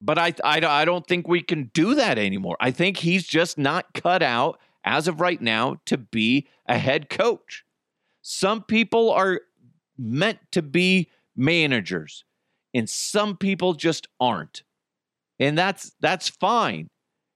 but 0.00 0.18
I, 0.18 0.34
I, 0.44 0.60
I 0.64 0.84
don't 0.84 1.06
think 1.06 1.26
we 1.26 1.42
can 1.42 1.70
do 1.74 1.96
that 1.96 2.18
anymore. 2.18 2.56
I 2.60 2.70
think 2.70 2.98
he's 2.98 3.26
just 3.26 3.58
not 3.58 3.92
cut 3.94 4.22
out 4.22 4.60
as 4.84 5.08
of 5.08 5.20
right 5.20 5.40
now 5.40 5.76
to 5.86 5.98
be 5.98 6.48
a 6.66 6.78
head 6.78 7.08
coach. 7.08 7.64
Some 8.22 8.62
people 8.62 9.10
are 9.10 9.40
meant 9.96 10.38
to 10.52 10.62
be 10.62 11.10
managers, 11.36 12.24
and 12.74 12.88
some 12.88 13.36
people 13.36 13.74
just 13.74 14.08
aren't. 14.20 14.62
And 15.40 15.56
that's 15.56 15.92
that's 16.00 16.28
fine. 16.28 16.88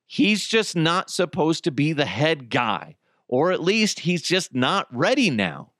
He's 0.07 0.47
just 0.47 0.77
not 0.77 1.11
supposed 1.11 1.65
to 1.65 1.71
be 1.71 1.93
the 1.93 2.05
head 2.05 2.51
guy, 2.51 2.97
or 3.29 3.53
at 3.53 3.63
least 3.63 4.01
he's 4.01 4.23
just 4.23 4.55
not 4.55 4.87
ready 4.95 5.31
now. 5.31 5.73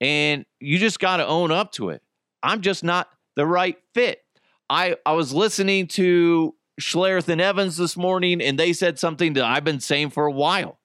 And 0.00 0.46
you 0.60 0.78
just 0.78 1.00
got 1.00 1.18
to 1.18 1.26
own 1.26 1.50
up 1.50 1.72
to 1.72 1.90
it. 1.90 2.02
I'm 2.42 2.60
just 2.60 2.84
not 2.84 3.08
the 3.36 3.46
right 3.46 3.76
fit. 3.94 4.22
I 4.68 4.96
I 5.04 5.12
was 5.12 5.32
listening 5.32 5.88
to 5.88 6.54
Schlereth 6.80 7.28
and 7.28 7.40
Evans 7.40 7.76
this 7.76 7.96
morning, 7.96 8.40
and 8.40 8.58
they 8.58 8.72
said 8.72 8.98
something 8.98 9.34
that 9.34 9.44
I've 9.44 9.64
been 9.64 9.80
saying 9.80 10.10
for 10.10 10.26
a 10.26 10.32
while. 10.32 10.78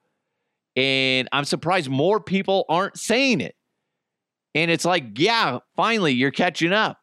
And 0.76 1.30
I'm 1.32 1.46
surprised 1.46 1.90
more 1.90 2.20
people 2.20 2.66
aren't 2.70 2.98
saying 2.98 3.42
it. 3.42 3.56
And 4.54 4.72
it's 4.72 4.86
like, 4.86 5.18
yeah, 5.18 5.60
finally, 5.76 6.14
you're 6.14 6.32
catching 6.32 6.74
up. 6.74 7.00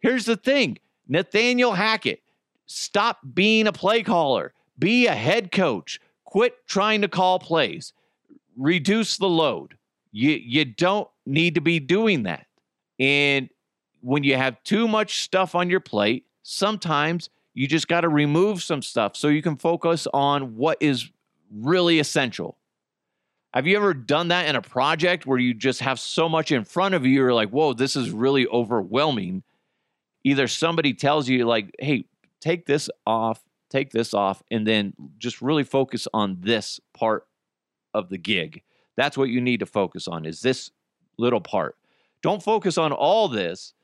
Here's 0.00 0.24
the 0.24 0.36
thing 0.36 0.78
Nathaniel 1.08 1.72
Hackett, 1.72 2.20
stop 2.66 3.18
being 3.32 3.66
a 3.66 3.72
play 3.72 4.02
caller, 4.02 4.52
be 4.78 5.06
a 5.06 5.14
head 5.14 5.52
coach, 5.52 6.00
quit 6.24 6.54
trying 6.66 7.02
to 7.02 7.08
call 7.08 7.38
plays, 7.38 7.92
reduce 8.56 9.16
the 9.16 9.28
load. 9.28 9.76
You, 10.12 10.30
you 10.32 10.64
don't 10.64 11.08
need 11.26 11.54
to 11.56 11.60
be 11.60 11.80
doing 11.80 12.24
that. 12.24 12.46
And 12.98 13.48
when 14.00 14.22
you 14.22 14.36
have 14.36 14.62
too 14.62 14.86
much 14.86 15.22
stuff 15.22 15.54
on 15.54 15.70
your 15.70 15.80
plate, 15.80 16.26
sometimes 16.42 17.30
you 17.54 17.66
just 17.66 17.88
got 17.88 18.02
to 18.02 18.08
remove 18.08 18.62
some 18.62 18.82
stuff 18.82 19.16
so 19.16 19.28
you 19.28 19.42
can 19.42 19.56
focus 19.56 20.06
on 20.12 20.56
what 20.56 20.76
is 20.80 21.10
really 21.50 21.98
essential. 22.00 22.58
Have 23.52 23.68
you 23.68 23.76
ever 23.76 23.94
done 23.94 24.28
that 24.28 24.48
in 24.48 24.56
a 24.56 24.62
project 24.62 25.26
where 25.26 25.38
you 25.38 25.54
just 25.54 25.80
have 25.80 26.00
so 26.00 26.28
much 26.28 26.50
in 26.50 26.64
front 26.64 26.96
of 26.96 27.06
you? 27.06 27.12
You're 27.12 27.32
like, 27.32 27.50
whoa, 27.50 27.72
this 27.72 27.94
is 27.94 28.10
really 28.10 28.48
overwhelming. 28.48 29.44
Either 30.24 30.48
somebody 30.48 30.92
tells 30.92 31.28
you, 31.28 31.46
like, 31.46 31.70
hey, 31.78 32.06
take 32.40 32.66
this 32.66 32.90
off, 33.06 33.44
take 33.70 33.92
this 33.92 34.12
off, 34.12 34.42
and 34.50 34.66
then 34.66 34.92
just 35.18 35.40
really 35.40 35.62
focus 35.62 36.08
on 36.12 36.38
this 36.40 36.80
part 36.94 37.28
of 37.92 38.08
the 38.08 38.18
gig. 38.18 38.62
That's 38.96 39.16
what 39.16 39.28
you 39.28 39.40
need 39.40 39.60
to 39.60 39.66
focus 39.66 40.08
on 40.08 40.26
is 40.26 40.40
this 40.40 40.72
little 41.16 41.40
part. 41.40 41.76
Don't 42.22 42.42
focus 42.42 42.76
on 42.76 42.90
all 42.90 43.28
this. 43.28 43.74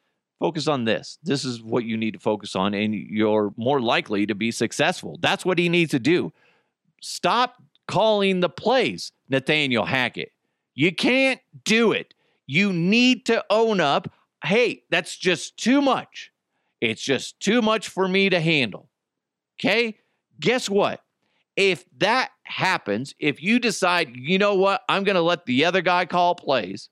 Focus 0.40 0.66
on 0.66 0.84
this. 0.84 1.18
This 1.22 1.44
is 1.44 1.62
what 1.62 1.84
you 1.84 1.96
need 1.96 2.14
to 2.14 2.18
focus 2.18 2.56
on, 2.56 2.74
and 2.74 2.94
you're 2.94 3.52
more 3.56 3.80
likely 3.80 4.26
to 4.26 4.34
be 4.34 4.50
successful. 4.50 5.18
That's 5.20 5.44
what 5.44 5.58
he 5.58 5.68
needs 5.68 5.90
to 5.92 6.00
do. 6.00 6.32
Stop 7.02 7.62
calling 7.86 8.40
the 8.40 8.48
plays, 8.48 9.12
Nathaniel 9.28 9.84
Hackett. 9.84 10.32
You 10.74 10.94
can't 10.94 11.40
do 11.64 11.92
it. 11.92 12.14
You 12.46 12.72
need 12.72 13.26
to 13.26 13.44
own 13.50 13.80
up. 13.80 14.10
Hey, 14.42 14.84
that's 14.90 15.16
just 15.16 15.58
too 15.58 15.82
much. 15.82 16.32
It's 16.80 17.02
just 17.02 17.38
too 17.38 17.60
much 17.60 17.88
for 17.88 18.08
me 18.08 18.30
to 18.30 18.40
handle. 18.40 18.88
Okay? 19.58 19.98
Guess 20.40 20.70
what? 20.70 21.02
If 21.54 21.84
that 21.98 22.30
happens, 22.44 23.14
if 23.18 23.42
you 23.42 23.58
decide, 23.58 24.16
you 24.16 24.38
know 24.38 24.54
what, 24.54 24.80
I'm 24.88 25.04
going 25.04 25.16
to 25.16 25.20
let 25.20 25.44
the 25.44 25.66
other 25.66 25.82
guy 25.82 26.06
call 26.06 26.34
plays 26.34 26.88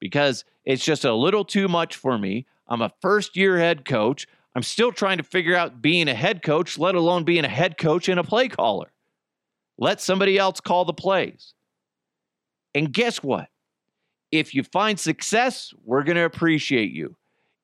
because 0.00 0.44
it's 0.64 0.84
just 0.84 1.04
a 1.04 1.14
little 1.14 1.44
too 1.44 1.68
much 1.68 1.94
for 1.94 2.18
me. 2.18 2.46
I'm 2.68 2.82
a 2.82 2.92
first 3.00 3.36
year 3.36 3.58
head 3.58 3.84
coach. 3.84 4.26
I'm 4.54 4.62
still 4.62 4.92
trying 4.92 5.18
to 5.18 5.24
figure 5.24 5.56
out 5.56 5.82
being 5.82 6.08
a 6.08 6.14
head 6.14 6.42
coach, 6.42 6.78
let 6.78 6.94
alone 6.94 7.24
being 7.24 7.44
a 7.44 7.48
head 7.48 7.76
coach 7.76 8.08
and 8.08 8.20
a 8.20 8.24
play 8.24 8.48
caller. 8.48 8.92
Let 9.78 10.00
somebody 10.00 10.38
else 10.38 10.60
call 10.60 10.84
the 10.84 10.92
plays. 10.92 11.54
And 12.74 12.92
guess 12.92 13.22
what? 13.22 13.48
If 14.30 14.54
you 14.54 14.62
find 14.62 14.98
success, 14.98 15.72
we're 15.84 16.02
going 16.04 16.16
to 16.16 16.24
appreciate 16.24 16.92
you. 16.92 17.16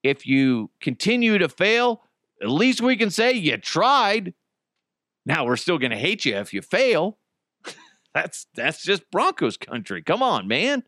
If 0.02 0.26
you 0.26 0.70
continue 0.80 1.38
to 1.38 1.48
fail, 1.48 2.02
at 2.42 2.48
least 2.48 2.80
we 2.80 2.96
can 2.96 3.10
say 3.10 3.32
you 3.32 3.56
tried. 3.58 4.34
Now 5.26 5.44
we're 5.44 5.56
still 5.56 5.78
going 5.78 5.90
to 5.90 5.96
hate 5.96 6.24
you 6.24 6.36
if 6.36 6.54
you 6.54 6.62
fail. 6.62 7.18
that's 8.14 8.46
that's 8.54 8.82
just 8.82 9.10
Broncos 9.10 9.56
country. 9.56 10.02
Come 10.02 10.22
on, 10.22 10.48
man. 10.48 10.84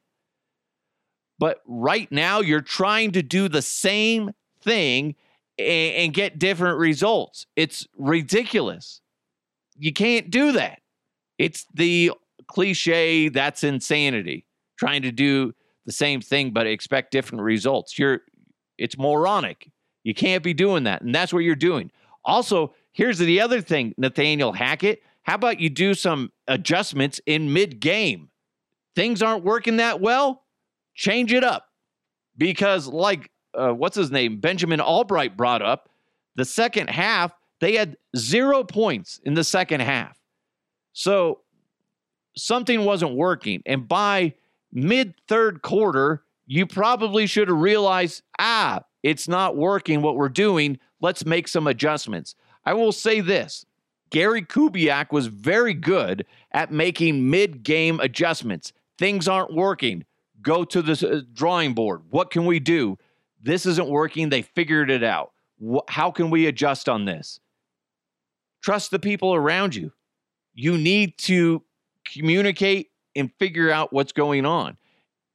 But 1.43 1.61
right 1.67 2.07
now 2.13 2.39
you're 2.39 2.61
trying 2.61 3.11
to 3.11 3.23
do 3.23 3.49
the 3.49 3.63
same 3.63 4.31
thing 4.63 5.17
and, 5.59 5.95
and 5.97 6.15
get 6.15 6.39
different 6.39 6.79
results. 6.79 7.47
It's 7.57 7.85
ridiculous. 7.99 9.01
You 9.77 9.93
can't 9.93 10.31
do 10.31 10.53
that. 10.53 10.83
It's 11.39 11.67
the 11.75 12.13
cliche 12.47 13.29
that's 13.29 13.65
insanity. 13.65 14.47
Trying 14.79 15.03
to 15.03 15.11
do 15.11 15.53
the 15.85 15.91
same 15.91 16.21
thing 16.21 16.53
but 16.53 16.69
expect 16.69 17.11
different 17.11 17.43
results. 17.43 17.99
You're 17.99 18.21
it's 18.79 18.97
moronic. 18.97 19.69
You 20.05 20.15
can't 20.15 20.45
be 20.45 20.55
doing 20.55 20.85
that. 20.85 21.03
And 21.03 21.13
that's 21.13 21.33
what 21.33 21.41
you're 21.41 21.57
doing. 21.57 21.91
Also, 22.25 22.73
here's 22.93 23.19
the 23.19 23.41
other 23.41 23.61
thing, 23.61 23.97
Nathaniel 23.99 24.53
Hackett. 24.53 25.03
How 25.23 25.35
about 25.35 25.59
you 25.59 25.71
do 25.71 25.95
some 25.95 26.31
adjustments 26.47 27.21
in 27.27 27.53
mid 27.53 27.81
game? 27.81 28.31
Things 28.95 29.25
aren't 29.25 29.43
working 29.43 29.79
that 29.79 30.01
well. 30.01 30.43
Change 30.95 31.33
it 31.33 31.45
up. 31.45 31.67
Because, 32.37 32.87
like, 32.87 33.31
uh, 33.55 33.73
what's 33.73 33.97
his 33.97 34.11
name? 34.11 34.41
Benjamin 34.41 34.81
Albright 34.81 35.37
brought 35.37 35.63
up, 35.63 35.91
the 36.37 36.45
second 36.45 36.89
half, 36.89 37.33
they 37.61 37.75
had 37.75 37.97
zero 38.17 38.65
points 38.65 39.21
in 39.25 39.35
the 39.35 39.45
second 39.45 39.81
half. 39.81 40.19
So 40.93 41.41
something 42.37 42.85
wasn't 42.85 43.15
working. 43.15 43.63
And 43.67 43.87
by 43.87 44.35
mid 44.73 45.15
third 45.29 45.63
quarter, 45.63 46.25
you 46.47 46.67
probably 46.67 47.27
should 47.27 47.49
have 47.49 47.59
realized 47.59 48.23
ah, 48.39 48.81
it's 49.03 49.29
not 49.29 49.57
working 49.57 50.03
what 50.03 50.17
we're 50.17 50.29
doing. 50.29 50.79
Let's 51.01 51.25
make 51.25 51.49
some 51.49 51.67
adjustments. 51.67 52.35
I 52.65 52.75
will 52.75 52.93
say 52.93 53.21
this 53.21 53.65
Gary 54.11 54.43
Kubiak 54.43 55.13
was 55.13 55.27
very 55.27 55.75
good 55.75 56.27
at 56.53 56.71
making 56.71 57.31
mid 57.31 57.63
game 57.63 58.01
adjustments. 58.01 58.73
Things 58.99 59.27
aren't 59.29 59.55
working. 59.55 60.05
Go 60.43 60.65
to 60.65 60.83
the 60.83 61.09
uh, 61.09 61.21
drawing 61.33 61.73
board. 61.73 62.03
What 62.11 62.31
can 62.31 62.45
we 62.45 62.59
do? 62.59 62.99
This 63.41 63.65
isn't 63.67 63.89
working. 63.89 64.29
They 64.29 64.43
figured 64.43 64.91
it 64.91 65.03
out. 65.03 65.33
How 65.89 66.11
can 66.11 66.31
we 66.31 66.47
adjust 66.47 66.89
on 66.89 67.05
this? 67.05 67.41
Trust 68.61 68.91
the 68.91 68.99
people 68.99 69.35
around 69.35 69.75
you 69.75 69.93
you 70.55 70.77
need 70.77 71.17
to 71.19 71.63
communicate 72.05 72.91
and 73.17 73.31
figure 73.39 73.71
out 73.71 73.93
what's 73.93 74.13
going 74.13 74.47
on. 74.47 74.77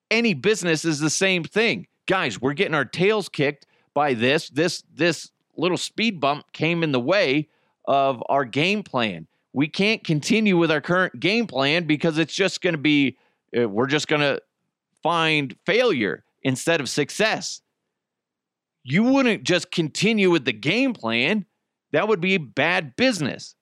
Any 0.10 0.34
business 0.34 0.86
is 0.86 1.00
the 1.00 1.10
same 1.10 1.44
thing. 1.44 1.88
Guys, 2.08 2.42
we're 2.42 2.54
getting 2.54 2.76
our 2.76 2.86
tails 2.86 3.30
kicked 3.30 3.66
by 3.94 4.14
this. 4.14 4.50
This 4.50 4.84
this 4.94 5.32
little 5.58 5.78
speed 5.78 6.20
bump 6.20 6.52
came 6.54 6.84
in 6.84 6.92
the 6.92 7.00
way 7.00 7.50
of 7.86 8.24
our 8.30 8.46
game 8.46 8.84
plan. 8.84 9.28
We 9.54 9.68
can't 9.68 10.04
continue 10.04 10.58
with 10.58 10.72
our 10.72 10.82
current 10.82 11.20
game 11.20 11.48
plan 11.48 11.86
because 11.86 12.18
it's 12.18 12.34
just 12.34 12.62
going 12.62 12.76
to 12.76 12.82
be 12.82 13.18
uh, 13.58 13.68
we're 13.68 13.88
just 13.88 14.08
going 14.08 14.22
to 14.22 14.42
find 15.08 15.56
failure 15.66 16.24
instead 16.44 16.82
of 16.82 16.90
success. 16.90 17.62
You 18.84 19.04
wouldn't 19.04 19.44
just 19.44 19.72
continue 19.72 20.30
with 20.32 20.46
the 20.46 20.54
game 20.54 20.94
plan. 20.94 21.46
That 21.92 22.08
would 22.08 22.22
be 22.22 22.38
bad 22.38 22.96
business 22.96 23.56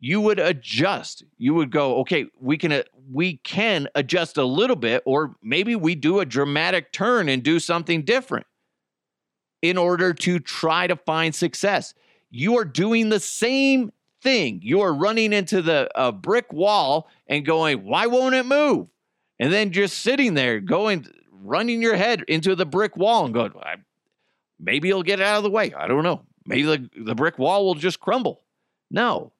you 0.00 0.20
would 0.20 0.38
adjust. 0.38 1.24
You 1.38 1.54
would 1.54 1.70
go, 1.70 1.96
okay, 1.98 2.26
we 2.40 2.56
can 2.56 2.72
uh, 2.72 2.82
we 3.12 3.38
can 3.38 3.88
adjust 3.94 4.36
a 4.36 4.44
little 4.44 4.76
bit, 4.76 5.02
or 5.06 5.36
maybe 5.42 5.74
we 5.74 5.94
do 5.94 6.20
a 6.20 6.26
dramatic 6.26 6.92
turn 6.92 7.28
and 7.28 7.42
do 7.42 7.58
something 7.58 8.04
different 8.04 8.46
in 9.62 9.76
order 9.76 10.14
to 10.14 10.38
try 10.38 10.86
to 10.86 10.94
find 10.94 11.34
success. 11.34 11.94
You 12.30 12.58
are 12.58 12.64
doing 12.64 13.08
the 13.08 13.20
same 13.20 13.92
thing. 14.22 14.60
You 14.62 14.82
are 14.82 14.92
running 14.92 15.32
into 15.32 15.62
the 15.62 15.88
a 15.94 16.12
brick 16.12 16.52
wall 16.52 17.08
and 17.26 17.44
going, 17.44 17.84
why 17.84 18.06
won't 18.06 18.34
it 18.34 18.46
move? 18.46 18.88
And 19.40 19.52
then 19.52 19.70
just 19.70 19.98
sitting 19.98 20.34
there, 20.34 20.60
going, 20.60 21.06
running 21.30 21.80
your 21.80 21.96
head 21.96 22.24
into 22.28 22.54
the 22.54 22.66
brick 22.66 22.96
wall 22.96 23.24
and 23.24 23.34
going, 23.34 23.52
maybe 24.58 24.88
you'll 24.88 25.02
get 25.02 25.20
out 25.20 25.38
of 25.38 25.42
the 25.44 25.50
way. 25.50 25.72
I 25.74 25.86
don't 25.86 26.02
know. 26.02 26.22
Maybe 26.44 26.62
the, 26.62 26.90
the 26.96 27.14
brick 27.14 27.38
wall 27.38 27.64
will 27.64 27.74
just 27.74 28.00
crumble. 28.00 28.42
No, 28.90 29.32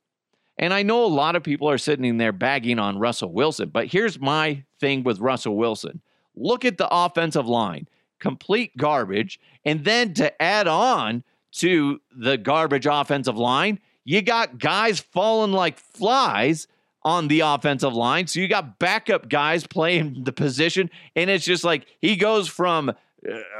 and 0.58 0.74
I 0.74 0.82
know 0.82 1.04
a 1.04 1.06
lot 1.06 1.36
of 1.36 1.42
people 1.42 1.70
are 1.70 1.78
sitting 1.78 2.18
there 2.18 2.32
bagging 2.32 2.78
on 2.78 2.98
Russell 2.98 3.32
Wilson, 3.32 3.68
but 3.68 3.86
here's 3.86 4.18
my 4.18 4.64
thing 4.80 5.04
with 5.04 5.20
Russell 5.20 5.56
Wilson 5.56 6.02
look 6.34 6.64
at 6.64 6.78
the 6.78 6.88
offensive 6.90 7.48
line, 7.48 7.88
complete 8.20 8.76
garbage. 8.76 9.40
And 9.64 9.84
then 9.84 10.14
to 10.14 10.40
add 10.40 10.68
on 10.68 11.24
to 11.52 12.00
the 12.16 12.36
garbage 12.36 12.86
offensive 12.86 13.36
line, 13.36 13.80
you 14.04 14.22
got 14.22 14.58
guys 14.58 15.00
falling 15.00 15.52
like 15.52 15.78
flies 15.78 16.68
on 17.02 17.28
the 17.28 17.40
offensive 17.40 17.94
line. 17.94 18.26
So 18.26 18.40
you 18.40 18.48
got 18.48 18.78
backup 18.78 19.28
guys 19.28 19.66
playing 19.66 20.24
the 20.24 20.32
position. 20.32 20.90
And 21.14 21.30
it's 21.30 21.44
just 21.44 21.64
like 21.64 21.86
he 22.00 22.16
goes 22.16 22.48
from 22.48 22.90
uh, 22.90 22.94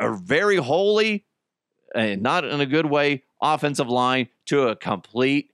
a 0.01 0.17
very 0.17 0.57
holey, 0.57 1.25
and 1.95 2.23
not 2.23 2.45
in 2.45 2.61
a 2.61 2.67
good 2.67 2.87
way, 2.87 3.23
offensive 3.41 3.89
line 3.89 4.29
to 4.47 4.69
a 4.69 4.77
complete 4.77 5.53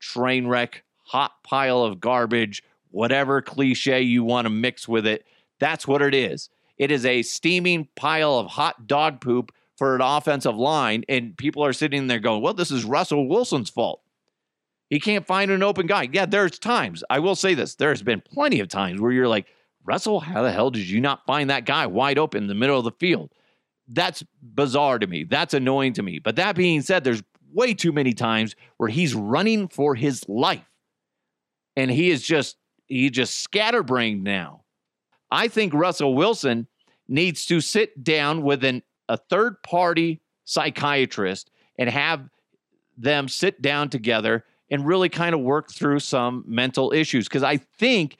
train 0.00 0.46
wreck, 0.46 0.82
hot 1.04 1.42
pile 1.42 1.82
of 1.82 2.00
garbage, 2.00 2.62
whatever 2.90 3.42
cliche 3.42 4.02
you 4.02 4.24
want 4.24 4.46
to 4.46 4.50
mix 4.50 4.88
with 4.88 5.06
it. 5.06 5.24
That's 5.58 5.86
what 5.86 6.02
it 6.02 6.14
is. 6.14 6.48
It 6.78 6.90
is 6.90 7.06
a 7.06 7.22
steaming 7.22 7.88
pile 7.96 8.38
of 8.38 8.48
hot 8.48 8.86
dog 8.86 9.20
poop 9.20 9.52
for 9.76 9.94
an 9.94 10.00
offensive 10.00 10.56
line, 10.56 11.04
and 11.08 11.36
people 11.36 11.64
are 11.64 11.72
sitting 11.72 12.06
there 12.06 12.18
going, 12.18 12.42
well, 12.42 12.54
this 12.54 12.70
is 12.70 12.84
Russell 12.84 13.28
Wilson's 13.28 13.70
fault. 13.70 14.00
He 14.88 15.00
can't 15.00 15.26
find 15.26 15.50
an 15.50 15.62
open 15.62 15.86
guy. 15.86 16.08
Yeah, 16.12 16.26
there's 16.26 16.58
times, 16.58 17.02
I 17.10 17.18
will 17.18 17.34
say 17.34 17.54
this, 17.54 17.74
there's 17.74 18.02
been 18.02 18.20
plenty 18.20 18.60
of 18.60 18.68
times 18.68 19.00
where 19.00 19.12
you're 19.12 19.28
like, 19.28 19.46
Russell, 19.84 20.20
how 20.20 20.42
the 20.42 20.52
hell 20.52 20.70
did 20.70 20.88
you 20.88 21.00
not 21.00 21.26
find 21.26 21.50
that 21.50 21.64
guy 21.64 21.86
wide 21.86 22.18
open 22.18 22.44
in 22.44 22.48
the 22.48 22.54
middle 22.54 22.78
of 22.78 22.84
the 22.84 22.92
field? 22.92 23.32
That's 23.88 24.24
bizarre 24.42 24.98
to 24.98 25.06
me. 25.06 25.24
That's 25.24 25.54
annoying 25.54 25.92
to 25.94 26.02
me. 26.02 26.18
But 26.18 26.36
that 26.36 26.56
being 26.56 26.82
said, 26.82 27.04
there's 27.04 27.22
way 27.52 27.72
too 27.72 27.92
many 27.92 28.12
times 28.12 28.56
where 28.76 28.88
he's 28.88 29.14
running 29.14 29.68
for 29.68 29.94
his 29.94 30.28
life. 30.28 30.68
And 31.76 31.90
he 31.90 32.10
is 32.10 32.22
just, 32.22 32.56
he 32.86 33.10
just 33.10 33.40
scatterbrained 33.40 34.24
now. 34.24 34.62
I 35.30 35.48
think 35.48 35.72
Russell 35.72 36.14
Wilson 36.14 36.66
needs 37.08 37.46
to 37.46 37.60
sit 37.60 38.02
down 38.02 38.42
with 38.42 38.64
an, 38.64 38.82
a 39.08 39.16
third 39.16 39.62
party 39.62 40.20
psychiatrist 40.44 41.50
and 41.78 41.88
have 41.88 42.28
them 42.96 43.28
sit 43.28 43.62
down 43.62 43.88
together 43.88 44.44
and 44.70 44.86
really 44.86 45.08
kind 45.08 45.34
of 45.34 45.40
work 45.40 45.70
through 45.70 46.00
some 46.00 46.44
mental 46.46 46.92
issues. 46.92 47.28
Because 47.28 47.42
I 47.42 47.56
think 47.56 48.18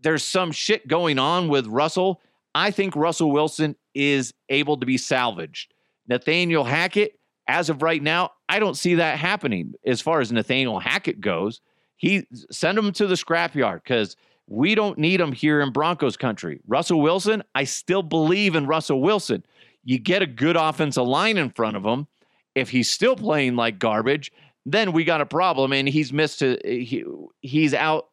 there's 0.00 0.24
some 0.24 0.52
shit 0.52 0.86
going 0.86 1.18
on 1.18 1.48
with 1.48 1.66
Russell. 1.66 2.20
I 2.54 2.70
think 2.70 2.96
Russell 2.96 3.30
Wilson 3.30 3.76
is 3.94 4.32
able 4.48 4.76
to 4.78 4.86
be 4.86 4.98
salvaged. 4.98 5.74
Nathaniel 6.08 6.64
Hackett, 6.64 7.18
as 7.48 7.68
of 7.68 7.82
right 7.82 8.02
now, 8.02 8.30
I 8.48 8.58
don't 8.58 8.76
see 8.76 8.96
that 8.96 9.18
happening 9.18 9.74
as 9.84 10.00
far 10.00 10.20
as 10.20 10.30
Nathaniel 10.30 10.78
Hackett 10.78 11.20
goes. 11.20 11.60
He 11.96 12.26
send 12.50 12.78
him 12.78 12.92
to 12.92 13.06
the 13.06 13.14
scrapyard 13.14 13.82
because 13.82 14.16
we 14.46 14.74
don't 14.74 14.98
need 14.98 15.20
him 15.20 15.32
here 15.32 15.60
in 15.60 15.72
Broncos 15.72 16.16
country. 16.16 16.60
Russell 16.66 17.00
Wilson, 17.00 17.42
I 17.54 17.64
still 17.64 18.02
believe 18.02 18.54
in 18.54 18.66
Russell 18.66 19.00
Wilson. 19.00 19.44
You 19.84 19.98
get 19.98 20.22
a 20.22 20.26
good 20.26 20.56
offensive 20.56 21.06
line 21.06 21.36
in 21.36 21.50
front 21.50 21.76
of 21.76 21.84
him. 21.84 22.06
If 22.54 22.70
he's 22.70 22.90
still 22.90 23.16
playing 23.16 23.56
like 23.56 23.78
garbage, 23.78 24.32
then 24.66 24.92
we 24.92 25.04
got 25.04 25.20
a 25.20 25.26
problem. 25.26 25.72
And 25.72 25.88
he's 25.88 26.12
missed. 26.12 26.42
A, 26.42 26.58
eh, 26.66 26.80
he, 26.80 27.04
he's 27.40 27.72
out. 27.72 28.08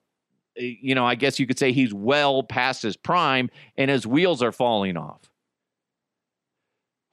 Eh, 0.58 0.76
you 0.82 0.96
know, 0.96 1.06
I 1.06 1.16
guess 1.16 1.40
you 1.40 1.48
could 1.48 1.60
say 1.60 1.74
he's 1.74 1.94
well 1.94 2.44
past 2.44 2.84
his 2.84 2.96
prime, 2.96 3.50
and 3.76 3.92
his 3.92 4.08
wheels 4.08 4.42
are 4.42 4.54
falling 4.54 4.96
off. 4.96 5.22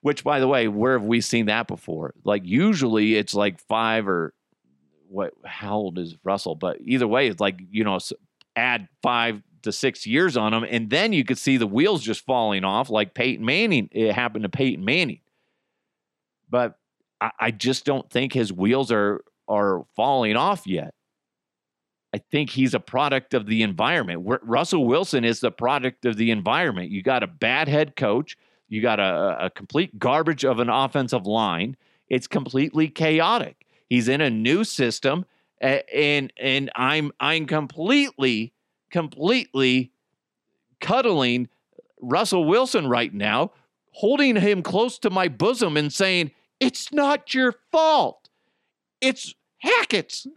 Which, 0.03 0.22
by 0.22 0.40
the 0.40 0.48
way, 0.48 0.68
where 0.68 0.92
have 0.92 1.07
we 1.07 1.20
seen 1.20 1.46
that 1.46 1.66
before? 1.66 2.14
Like 2.22 2.42
usually, 2.44 3.16
it's 3.16 3.35
like 3.35 3.59
five 3.59 4.07
or 4.07 4.35
what? 5.09 5.33
How 5.44 5.76
old 5.76 5.98
is 5.98 6.16
Russell? 6.22 6.55
But 6.55 6.79
either 6.81 7.09
way, 7.09 7.29
it's 7.29 7.40
like 7.40 7.59
you 7.70 7.85
know, 7.85 7.98
add 8.55 8.88
five 9.03 9.42
to 9.62 9.72
six 9.72 10.07
years 10.07 10.37
on 10.37 10.55
him, 10.55 10.64
and 10.64 10.88
then 10.88 11.12
you 11.12 11.24
could 11.24 11.38
see 11.38 11.57
the 11.57 11.66
wheels 11.66 12.03
just 12.03 12.24
falling 12.24 12.64
off, 12.64 12.88
like 12.88 13.14
Peyton 13.14 13.44
Manning. 13.44 13.88
It 13.92 14.12
happened 14.12 14.44
to 14.44 14.48
Peyton 14.48 14.85
Manning. 14.85 15.20
But 16.48 16.79
I 17.38 17.50
just 17.50 17.85
don't 17.85 18.09
think 18.11 18.33
his 18.33 18.50
wheels 18.50 18.90
are 18.90 19.22
are 19.51 19.85
falling 19.95 20.37
off 20.37 20.67
yet. 20.67 20.95
I 22.15 22.19
think 22.19 22.51
he's 22.51 22.75
a 22.75 22.81
product 22.81 23.35
of 23.35 23.47
the 23.47 23.63
environment. 23.63 24.27
Russell 24.43 24.87
Wilson 24.87 25.25
is 25.25 25.41
the 25.41 25.53
product 25.53 26.05
of 26.05 26.17
the 26.17 26.31
environment. 26.31 26.91
You 26.91 27.03
got 27.03 27.23
a 27.23 27.29
bad 27.29 27.69
head 27.69 27.95
coach, 27.95 28.37
you 28.69 28.81
got 28.81 28.99
a, 28.99 29.47
a 29.47 29.51
complete 29.51 29.99
garbage 29.99 30.45
of 30.45 30.59
an 30.59 30.69
offensive 30.69 31.27
line. 31.27 31.77
It's 32.09 32.27
completely 32.27 32.89
chaotic. 32.89 33.67
He's 33.89 34.09
in 34.09 34.21
a 34.21 34.31
new 34.31 34.65
system, 34.65 35.25
and 35.61 36.33
and 36.37 36.71
I'm 36.75 37.13
I'm 37.21 37.47
completely 37.47 38.53
completely 38.91 39.93
cuddling 40.81 41.49
Russell 42.01 42.45
Wilson 42.45 42.89
right 42.89 43.13
now, 43.13 43.53
holding 43.93 44.37
him 44.37 44.63
close 44.63 44.99
to 45.01 45.11
my 45.11 45.29
bosom 45.29 45.77
and 45.77 45.93
saying, 45.93 46.31
"It's 46.59 46.93
not 46.93 47.35
your 47.35 47.55
fault. 47.71 48.29
It's 49.01 49.35
Hackett's." 49.61 50.27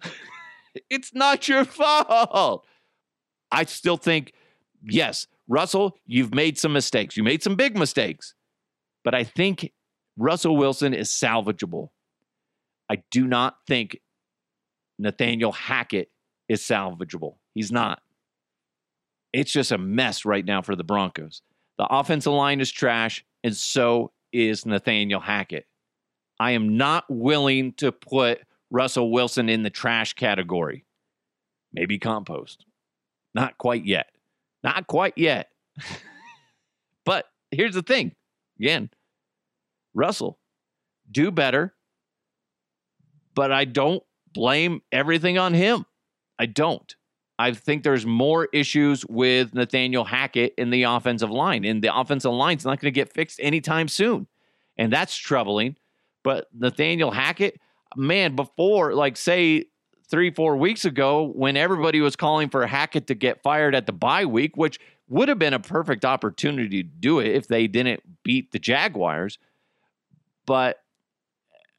It's 0.89 1.13
not 1.13 1.47
your 1.47 1.65
fault. 1.65 2.65
I 3.51 3.65
still 3.65 3.97
think, 3.97 4.33
yes, 4.83 5.27
Russell, 5.47 5.97
you've 6.07 6.33
made 6.33 6.57
some 6.57 6.73
mistakes. 6.73 7.15
You 7.15 7.23
made 7.23 7.43
some 7.43 7.55
big 7.55 7.77
mistakes. 7.77 8.33
But 9.03 9.13
I 9.13 9.23
think 9.23 9.71
Russell 10.17 10.57
Wilson 10.57 10.93
is 10.93 11.09
salvageable. 11.09 11.89
I 12.89 13.03
do 13.11 13.27
not 13.27 13.57
think 13.67 13.99
Nathaniel 14.97 15.51
Hackett 15.51 16.09
is 16.49 16.61
salvageable. 16.61 17.35
He's 17.53 17.71
not. 17.71 18.01
It's 19.31 19.51
just 19.51 19.71
a 19.71 19.77
mess 19.77 20.25
right 20.25 20.45
now 20.45 20.61
for 20.61 20.75
the 20.75 20.83
Broncos. 20.83 21.41
The 21.77 21.87
offensive 21.89 22.33
line 22.33 22.61
is 22.61 22.71
trash, 22.71 23.25
and 23.43 23.55
so 23.55 24.11
is 24.31 24.65
Nathaniel 24.65 25.19
Hackett. 25.19 25.65
I 26.39 26.51
am 26.51 26.77
not 26.77 27.05
willing 27.09 27.73
to 27.73 27.91
put 27.91 28.39
Russell 28.73 29.11
Wilson 29.11 29.49
in 29.49 29.61
the 29.61 29.69
trash 29.69 30.13
category. 30.13 30.83
Maybe 31.71 31.99
compost. 31.99 32.65
Not 33.35 33.57
quite 33.57 33.85
yet. 33.85 34.07
Not 34.63 34.87
quite 34.87 35.13
yet. 35.15 35.49
but 37.05 37.25
here's 37.51 37.75
the 37.75 37.83
thing 37.83 38.15
again, 38.59 38.89
Russell, 39.93 40.39
do 41.09 41.31
better. 41.31 41.73
But 43.35 43.51
I 43.51 43.65
don't 43.65 44.03
blame 44.33 44.81
everything 44.91 45.37
on 45.37 45.53
him. 45.53 45.85
I 46.37 46.45
don't. 46.47 46.95
I 47.39 47.51
think 47.51 47.83
there's 47.83 48.05
more 48.05 48.47
issues 48.53 49.05
with 49.07 49.53
Nathaniel 49.53 50.03
Hackett 50.03 50.53
in 50.57 50.69
the 50.69 50.83
offensive 50.83 51.31
line, 51.31 51.65
and 51.65 51.83
the 51.83 51.95
offensive 51.95 52.31
line's 52.31 52.63
not 52.63 52.79
going 52.79 52.93
to 52.93 52.95
get 52.95 53.11
fixed 53.11 53.39
anytime 53.41 53.87
soon. 53.87 54.27
And 54.77 54.93
that's 54.93 55.15
troubling. 55.15 55.77
But 56.23 56.47
Nathaniel 56.53 57.11
Hackett, 57.11 57.59
man, 57.95 58.35
before, 58.35 58.93
like, 58.93 59.17
say, 59.17 59.65
three, 60.09 60.31
four 60.31 60.57
weeks 60.57 60.85
ago, 60.85 61.31
when 61.35 61.57
everybody 61.57 62.01
was 62.01 62.15
calling 62.15 62.49
for 62.49 62.65
Hackett 62.67 63.07
to 63.07 63.15
get 63.15 63.41
fired 63.41 63.75
at 63.75 63.85
the 63.85 63.93
bye 63.93 64.25
week, 64.25 64.55
which 64.55 64.79
would 65.07 65.29
have 65.29 65.39
been 65.39 65.53
a 65.53 65.59
perfect 65.59 66.05
opportunity 66.05 66.83
to 66.83 66.89
do 66.89 67.19
it 67.19 67.35
if 67.35 67.47
they 67.47 67.67
didn't 67.67 68.01
beat 68.23 68.51
the 68.51 68.59
Jaguars. 68.59 69.37
But 70.45 70.77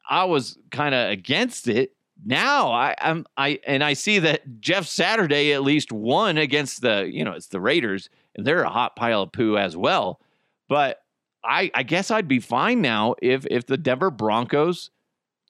I 0.08 0.24
was 0.24 0.58
kind 0.70 0.94
of 0.94 1.10
against 1.10 1.68
it. 1.68 1.92
Now 2.24 2.70
I, 2.70 2.94
I'm 2.98 3.26
I 3.36 3.58
and 3.66 3.82
I 3.82 3.94
see 3.94 4.20
that 4.20 4.60
Jeff 4.60 4.86
Saturday 4.86 5.52
at 5.52 5.62
least 5.62 5.92
won 5.92 6.38
against 6.38 6.80
the 6.80 7.10
you 7.10 7.24
know 7.24 7.32
it's 7.32 7.48
the 7.48 7.60
Raiders 7.60 8.08
and 8.36 8.46
they're 8.46 8.62
a 8.62 8.70
hot 8.70 8.96
pile 8.96 9.22
of 9.22 9.32
poo 9.32 9.56
as 9.56 9.76
well. 9.76 10.20
But 10.68 11.00
I 11.44 11.70
I 11.74 11.82
guess 11.82 12.10
I'd 12.10 12.28
be 12.28 12.38
fine 12.38 12.80
now 12.80 13.16
if 13.20 13.46
if 13.50 13.66
the 13.66 13.76
Denver 13.76 14.10
Broncos 14.10 14.90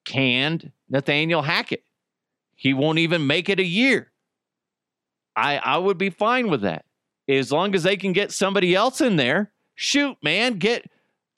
canned 0.04 0.72
Nathaniel 0.88 1.42
Hackett. 1.42 1.84
He 2.54 2.74
won't 2.74 2.98
even 2.98 3.26
make 3.26 3.48
it 3.48 3.60
a 3.60 3.64
year. 3.64 4.10
I 5.36 5.56
I 5.56 5.78
would 5.78 5.98
be 5.98 6.10
fine 6.10 6.48
with 6.48 6.62
that. 6.62 6.84
As 7.28 7.50
long 7.50 7.74
as 7.74 7.82
they 7.82 7.96
can 7.96 8.12
get 8.12 8.32
somebody 8.32 8.74
else 8.74 9.00
in 9.00 9.16
there. 9.16 9.50
Shoot, 9.76 10.16
man, 10.22 10.58
get 10.58 10.88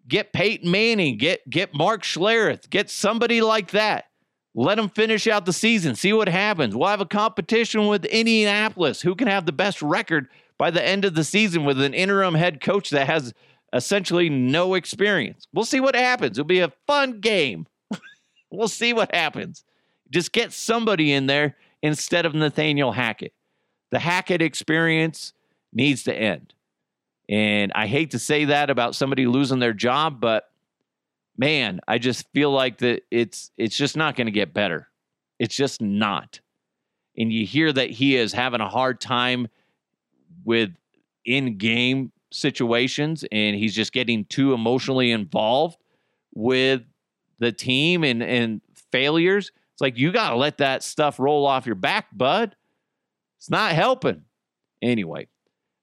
get 0.07 0.33
Peyton 0.33 0.71
Manning, 0.71 1.17
get 1.17 1.49
get 1.49 1.75
Mark 1.75 2.03
Schlereth, 2.03 2.69
get 2.69 2.91
somebody 2.91 3.41
like 3.41 3.71
that. 3.71 4.07
Let 4.55 4.77
them 4.77 4.89
finish 4.89 5.27
out 5.27 5.45
the 5.45 5.53
season, 5.53 5.95
see 5.95 6.13
what 6.13 6.29
happens. 6.29 6.75
We'll 6.75 6.89
have 6.89 7.01
a 7.01 7.07
competition 7.07 7.89
with 7.89 8.05
Indianapolis. 8.07 9.03
Who 9.03 9.15
can 9.15 9.29
have 9.29 9.45
the 9.47 9.53
best 9.53 9.83
record 9.83 10.29
by 10.59 10.71
the 10.71 10.83
end 10.83 11.05
of 11.05 11.15
the 11.15 11.25
season 11.25 11.65
with 11.65 11.81
an 11.81 11.93
interim 11.93 12.35
head 12.35 12.61
coach 12.61 12.91
that 12.91 13.07
has 13.07 13.35
essentially 13.73 14.31
no 14.31 14.75
experience? 14.75 15.47
We'll 15.53 15.67
see 15.67 15.81
what 15.81 15.95
happens. 15.95 16.39
It'll 16.39 16.47
be 16.47 16.61
a 16.61 16.73
fun 16.87 17.21
game. 17.21 17.67
We'll 18.51 18.69
see 18.69 18.93
what 18.93 19.15
happens. 19.15 19.65
Just 20.11 20.33
get 20.33 20.53
somebody 20.53 21.13
in 21.13 21.27
there 21.27 21.57
instead 21.83 22.27
of 22.27 22.35
Nathaniel 22.35 22.93
Hackett. 22.93 23.33
The 23.91 23.99
Hackett 23.99 24.43
experience 24.43 25.33
needs 25.73 26.05
to 26.05 26.15
end. 26.15 26.55
And 27.29 27.73
I 27.75 27.87
hate 27.87 28.13
to 28.13 28.19
say 28.19 28.47
that 28.47 28.71
about 28.71 28.95
somebody 28.95 29.27
losing 29.27 29.59
their 29.59 29.73
job, 29.73 30.21
but 30.21 30.49
man, 31.37 31.81
I 31.89 31.99
just 31.99 32.27
feel 32.33 32.51
like 32.51 32.79
that 32.79 33.03
it's 33.11 33.51
it's 33.57 33.77
just 33.77 33.97
not 33.97 34.17
going 34.17 34.27
to 34.27 34.33
get 34.33 34.55
better. 34.55 34.89
It's 35.39 35.55
just 35.55 35.83
not. 35.83 36.41
And 37.19 37.33
you 37.33 37.47
hear 37.47 37.73
that 37.73 37.91
he 37.91 38.17
is 38.17 38.33
having 38.33 38.61
a 38.61 38.69
hard 38.69 39.01
time 39.01 39.49
with 40.45 40.71
in-game 41.25 42.13
situations 42.31 43.25
and 43.33 43.57
he's 43.57 43.75
just 43.75 43.93
getting 43.93 44.25
too 44.27 44.53
emotionally 44.53 45.11
involved 45.11 45.79
with 46.35 46.83
the 47.39 47.53
team 47.53 48.05
and 48.05 48.23
and 48.23 48.61
failures. 48.93 49.53
It's 49.73 49.81
like 49.81 49.99
you 49.99 50.13
got 50.13 50.31
to 50.31 50.37
let 50.37 50.59
that 50.59 50.83
stuff 50.83 51.19
roll 51.19 51.47
off 51.47 51.67
your 51.67 51.75
back, 51.75 52.07
bud. 52.13 52.57
It's 53.39 53.51
not 53.51 53.73
helping. 53.73 54.23
Anyway, 54.83 55.29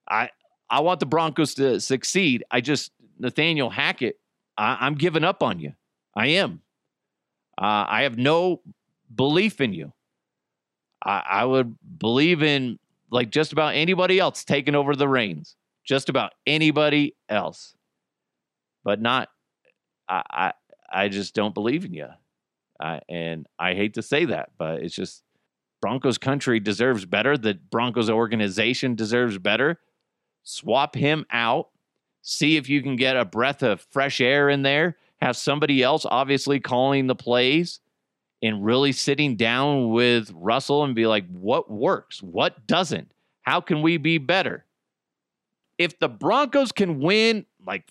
I 0.09 0.29
I 0.69 0.81
want 0.81 0.99
the 0.99 1.05
Broncos 1.05 1.53
to 1.55 1.79
succeed. 1.79 2.43
I 2.49 2.61
just 2.61 2.91
Nathaniel 3.19 3.69
Hackett, 3.69 4.19
I, 4.57 4.87
am 4.87 4.95
giving 4.95 5.23
up 5.23 5.43
on 5.43 5.59
you. 5.59 5.73
I 6.15 6.27
am. 6.27 6.61
Uh, 7.57 7.85
I 7.87 8.03
have 8.03 8.17
no 8.17 8.61
belief 9.13 9.61
in 9.61 9.73
you. 9.73 9.93
I, 11.05 11.23
I 11.29 11.45
would 11.45 11.77
believe 11.99 12.41
in 12.41 12.79
like 13.11 13.29
just 13.29 13.53
about 13.53 13.75
anybody 13.75 14.19
else 14.19 14.43
taking 14.43 14.73
over 14.73 14.95
the 14.95 15.07
reins, 15.07 15.55
just 15.85 16.09
about 16.09 16.33
anybody 16.47 17.15
else, 17.29 17.75
but 18.83 19.01
not. 19.01 19.29
I 20.09 20.23
I, 20.29 20.53
I 20.93 21.09
just 21.09 21.33
don't 21.33 21.53
believe 21.53 21.85
in 21.85 21.93
you, 21.93 22.07
and 23.09 23.47
I 23.57 23.73
hate 23.73 23.95
to 23.95 24.01
say 24.01 24.25
that, 24.25 24.51
but 24.57 24.83
it's 24.83 24.95
just 24.95 25.23
Broncos 25.81 26.17
country 26.17 26.59
deserves 26.59 27.05
better. 27.05 27.37
The 27.37 27.55
Broncos 27.55 28.09
organization 28.09 28.95
deserves 28.95 29.37
better. 29.37 29.79
Swap 30.43 30.95
him 30.95 31.25
out. 31.31 31.69
See 32.21 32.55
if 32.55 32.69
you 32.69 32.81
can 32.81 32.95
get 32.95 33.17
a 33.17 33.25
breath 33.25 33.63
of 33.63 33.81
fresh 33.81 34.21
air 34.21 34.49
in 34.49 34.61
there. 34.61 34.97
Have 35.21 35.35
somebody 35.35 35.83
else 35.83 36.05
obviously 36.05 36.59
calling 36.59 37.07
the 37.07 37.15
plays 37.15 37.79
and 38.41 38.63
really 38.63 38.91
sitting 38.91 39.35
down 39.35 39.89
with 39.89 40.31
Russell 40.33 40.83
and 40.83 40.95
be 40.95 41.07
like, 41.07 41.25
what 41.29 41.71
works? 41.71 42.21
What 42.21 42.67
doesn't? 42.67 43.11
How 43.41 43.61
can 43.61 43.81
we 43.81 43.97
be 43.97 44.17
better? 44.17 44.65
If 45.77 45.97
the 45.99 46.09
Broncos 46.09 46.71
can 46.71 46.99
win 46.99 47.45
like 47.65 47.89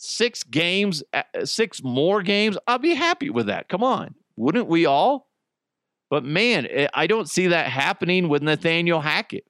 six 0.00 0.42
games, 0.42 1.02
uh, 1.12 1.22
six 1.44 1.82
more 1.82 2.22
games, 2.22 2.56
I'll 2.66 2.78
be 2.78 2.94
happy 2.94 3.30
with 3.30 3.46
that. 3.46 3.68
Come 3.68 3.84
on. 3.84 4.14
Wouldn't 4.36 4.66
we 4.66 4.86
all? 4.86 5.28
But 6.08 6.24
man, 6.24 6.66
eh, 6.70 6.88
I 6.94 7.06
don't 7.06 7.28
see 7.28 7.48
that 7.48 7.66
happening 7.66 8.28
with 8.28 8.42
Nathaniel 8.42 9.00
Hackett. 9.00 9.44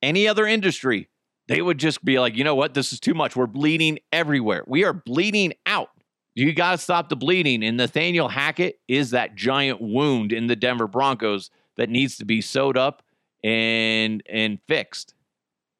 Any 0.00 0.28
other 0.28 0.46
industry, 0.46 1.08
they 1.48 1.60
would 1.60 1.78
just 1.78 2.04
be 2.04 2.20
like, 2.20 2.36
you 2.36 2.44
know 2.44 2.54
what? 2.54 2.74
This 2.74 2.92
is 2.92 3.00
too 3.00 3.14
much. 3.14 3.34
We're 3.34 3.48
bleeding 3.48 3.98
everywhere. 4.12 4.62
We 4.66 4.84
are 4.84 4.92
bleeding 4.92 5.54
out. 5.66 5.90
You 6.34 6.54
got 6.54 6.72
to 6.72 6.78
stop 6.78 7.08
the 7.08 7.16
bleeding. 7.16 7.64
And 7.64 7.76
Nathaniel 7.76 8.28
Hackett 8.28 8.78
is 8.86 9.10
that 9.10 9.34
giant 9.34 9.80
wound 9.80 10.32
in 10.32 10.46
the 10.46 10.54
Denver 10.54 10.86
Broncos 10.86 11.50
that 11.76 11.90
needs 11.90 12.16
to 12.18 12.24
be 12.24 12.40
sewed 12.40 12.78
up 12.78 13.02
and 13.42 14.22
and 14.28 14.60
fixed. 14.68 15.14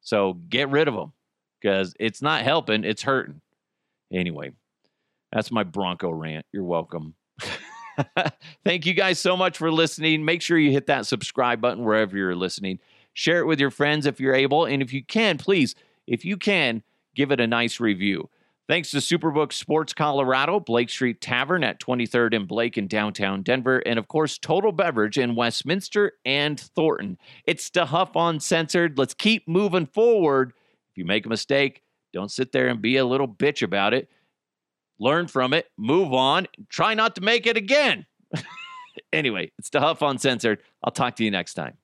So 0.01 0.33
get 0.49 0.69
rid 0.69 0.89
of 0.89 0.93
him 0.93 1.13
because 1.59 1.95
it's 1.99 2.21
not 2.21 2.43
helping, 2.43 2.83
it's 2.83 3.03
hurting. 3.03 3.41
Anyway, 4.11 4.51
that's 5.31 5.51
my 5.51 5.63
Bronco 5.63 6.09
rant. 6.09 6.45
You're 6.51 6.63
welcome. 6.63 7.15
Thank 8.63 8.85
you 8.85 8.93
guys 8.93 9.19
so 9.19 9.35
much 9.35 9.57
for 9.57 9.71
listening. 9.71 10.25
Make 10.25 10.41
sure 10.41 10.57
you 10.57 10.71
hit 10.71 10.87
that 10.87 11.05
subscribe 11.05 11.61
button 11.61 11.83
wherever 11.83 12.17
you're 12.17 12.35
listening. 12.35 12.79
Share 13.13 13.39
it 13.39 13.45
with 13.45 13.59
your 13.59 13.71
friends 13.71 14.05
if 14.05 14.19
you're 14.19 14.35
able. 14.35 14.65
And 14.65 14.81
if 14.81 14.93
you 14.93 15.03
can, 15.03 15.37
please, 15.37 15.75
if 16.07 16.25
you 16.25 16.37
can, 16.37 16.83
give 17.15 17.31
it 17.31 17.39
a 17.39 17.47
nice 17.47 17.79
review. 17.79 18.29
Thanks 18.69 18.91
to 18.91 18.97
Superbook 18.97 19.51
Sports 19.51 19.93
Colorado, 19.93 20.59
Blake 20.59 20.91
Street 20.91 21.21
Tavern 21.21 21.63
at 21.63 21.79
23rd 21.79 22.35
and 22.35 22.47
Blake 22.47 22.77
in 22.77 22.87
downtown 22.87 23.41
Denver, 23.41 23.79
and 23.79 23.97
of 23.97 24.07
course, 24.07 24.37
Total 24.37 24.71
Beverage 24.71 25.17
in 25.17 25.33
Westminster 25.33 26.13
and 26.23 26.59
Thornton. 26.59 27.17
It's 27.45 27.67
DeHuff 27.71 28.11
Uncensored. 28.13 28.95
Let's 28.95 29.15
keep 29.15 29.47
moving 29.47 29.87
forward. 29.87 30.53
You 30.99 31.05
make 31.05 31.25
a 31.25 31.29
mistake, 31.29 31.81
don't 32.13 32.29
sit 32.29 32.51
there 32.51 32.67
and 32.67 32.81
be 32.81 32.97
a 32.97 33.05
little 33.05 33.27
bitch 33.27 33.63
about 33.63 33.93
it. 33.93 34.09
Learn 34.99 35.27
from 35.27 35.53
it, 35.53 35.65
move 35.77 36.13
on, 36.13 36.45
try 36.67 36.93
not 36.93 37.15
to 37.15 37.21
make 37.21 37.47
it 37.47 37.55
again. 37.55 38.05
anyway, 39.13 39.51
it's 39.57 39.69
DeHuff 39.69 40.07
Uncensored. 40.07 40.61
I'll 40.83 40.91
talk 40.91 41.15
to 41.15 41.23
you 41.23 41.31
next 41.31 41.53
time. 41.53 41.77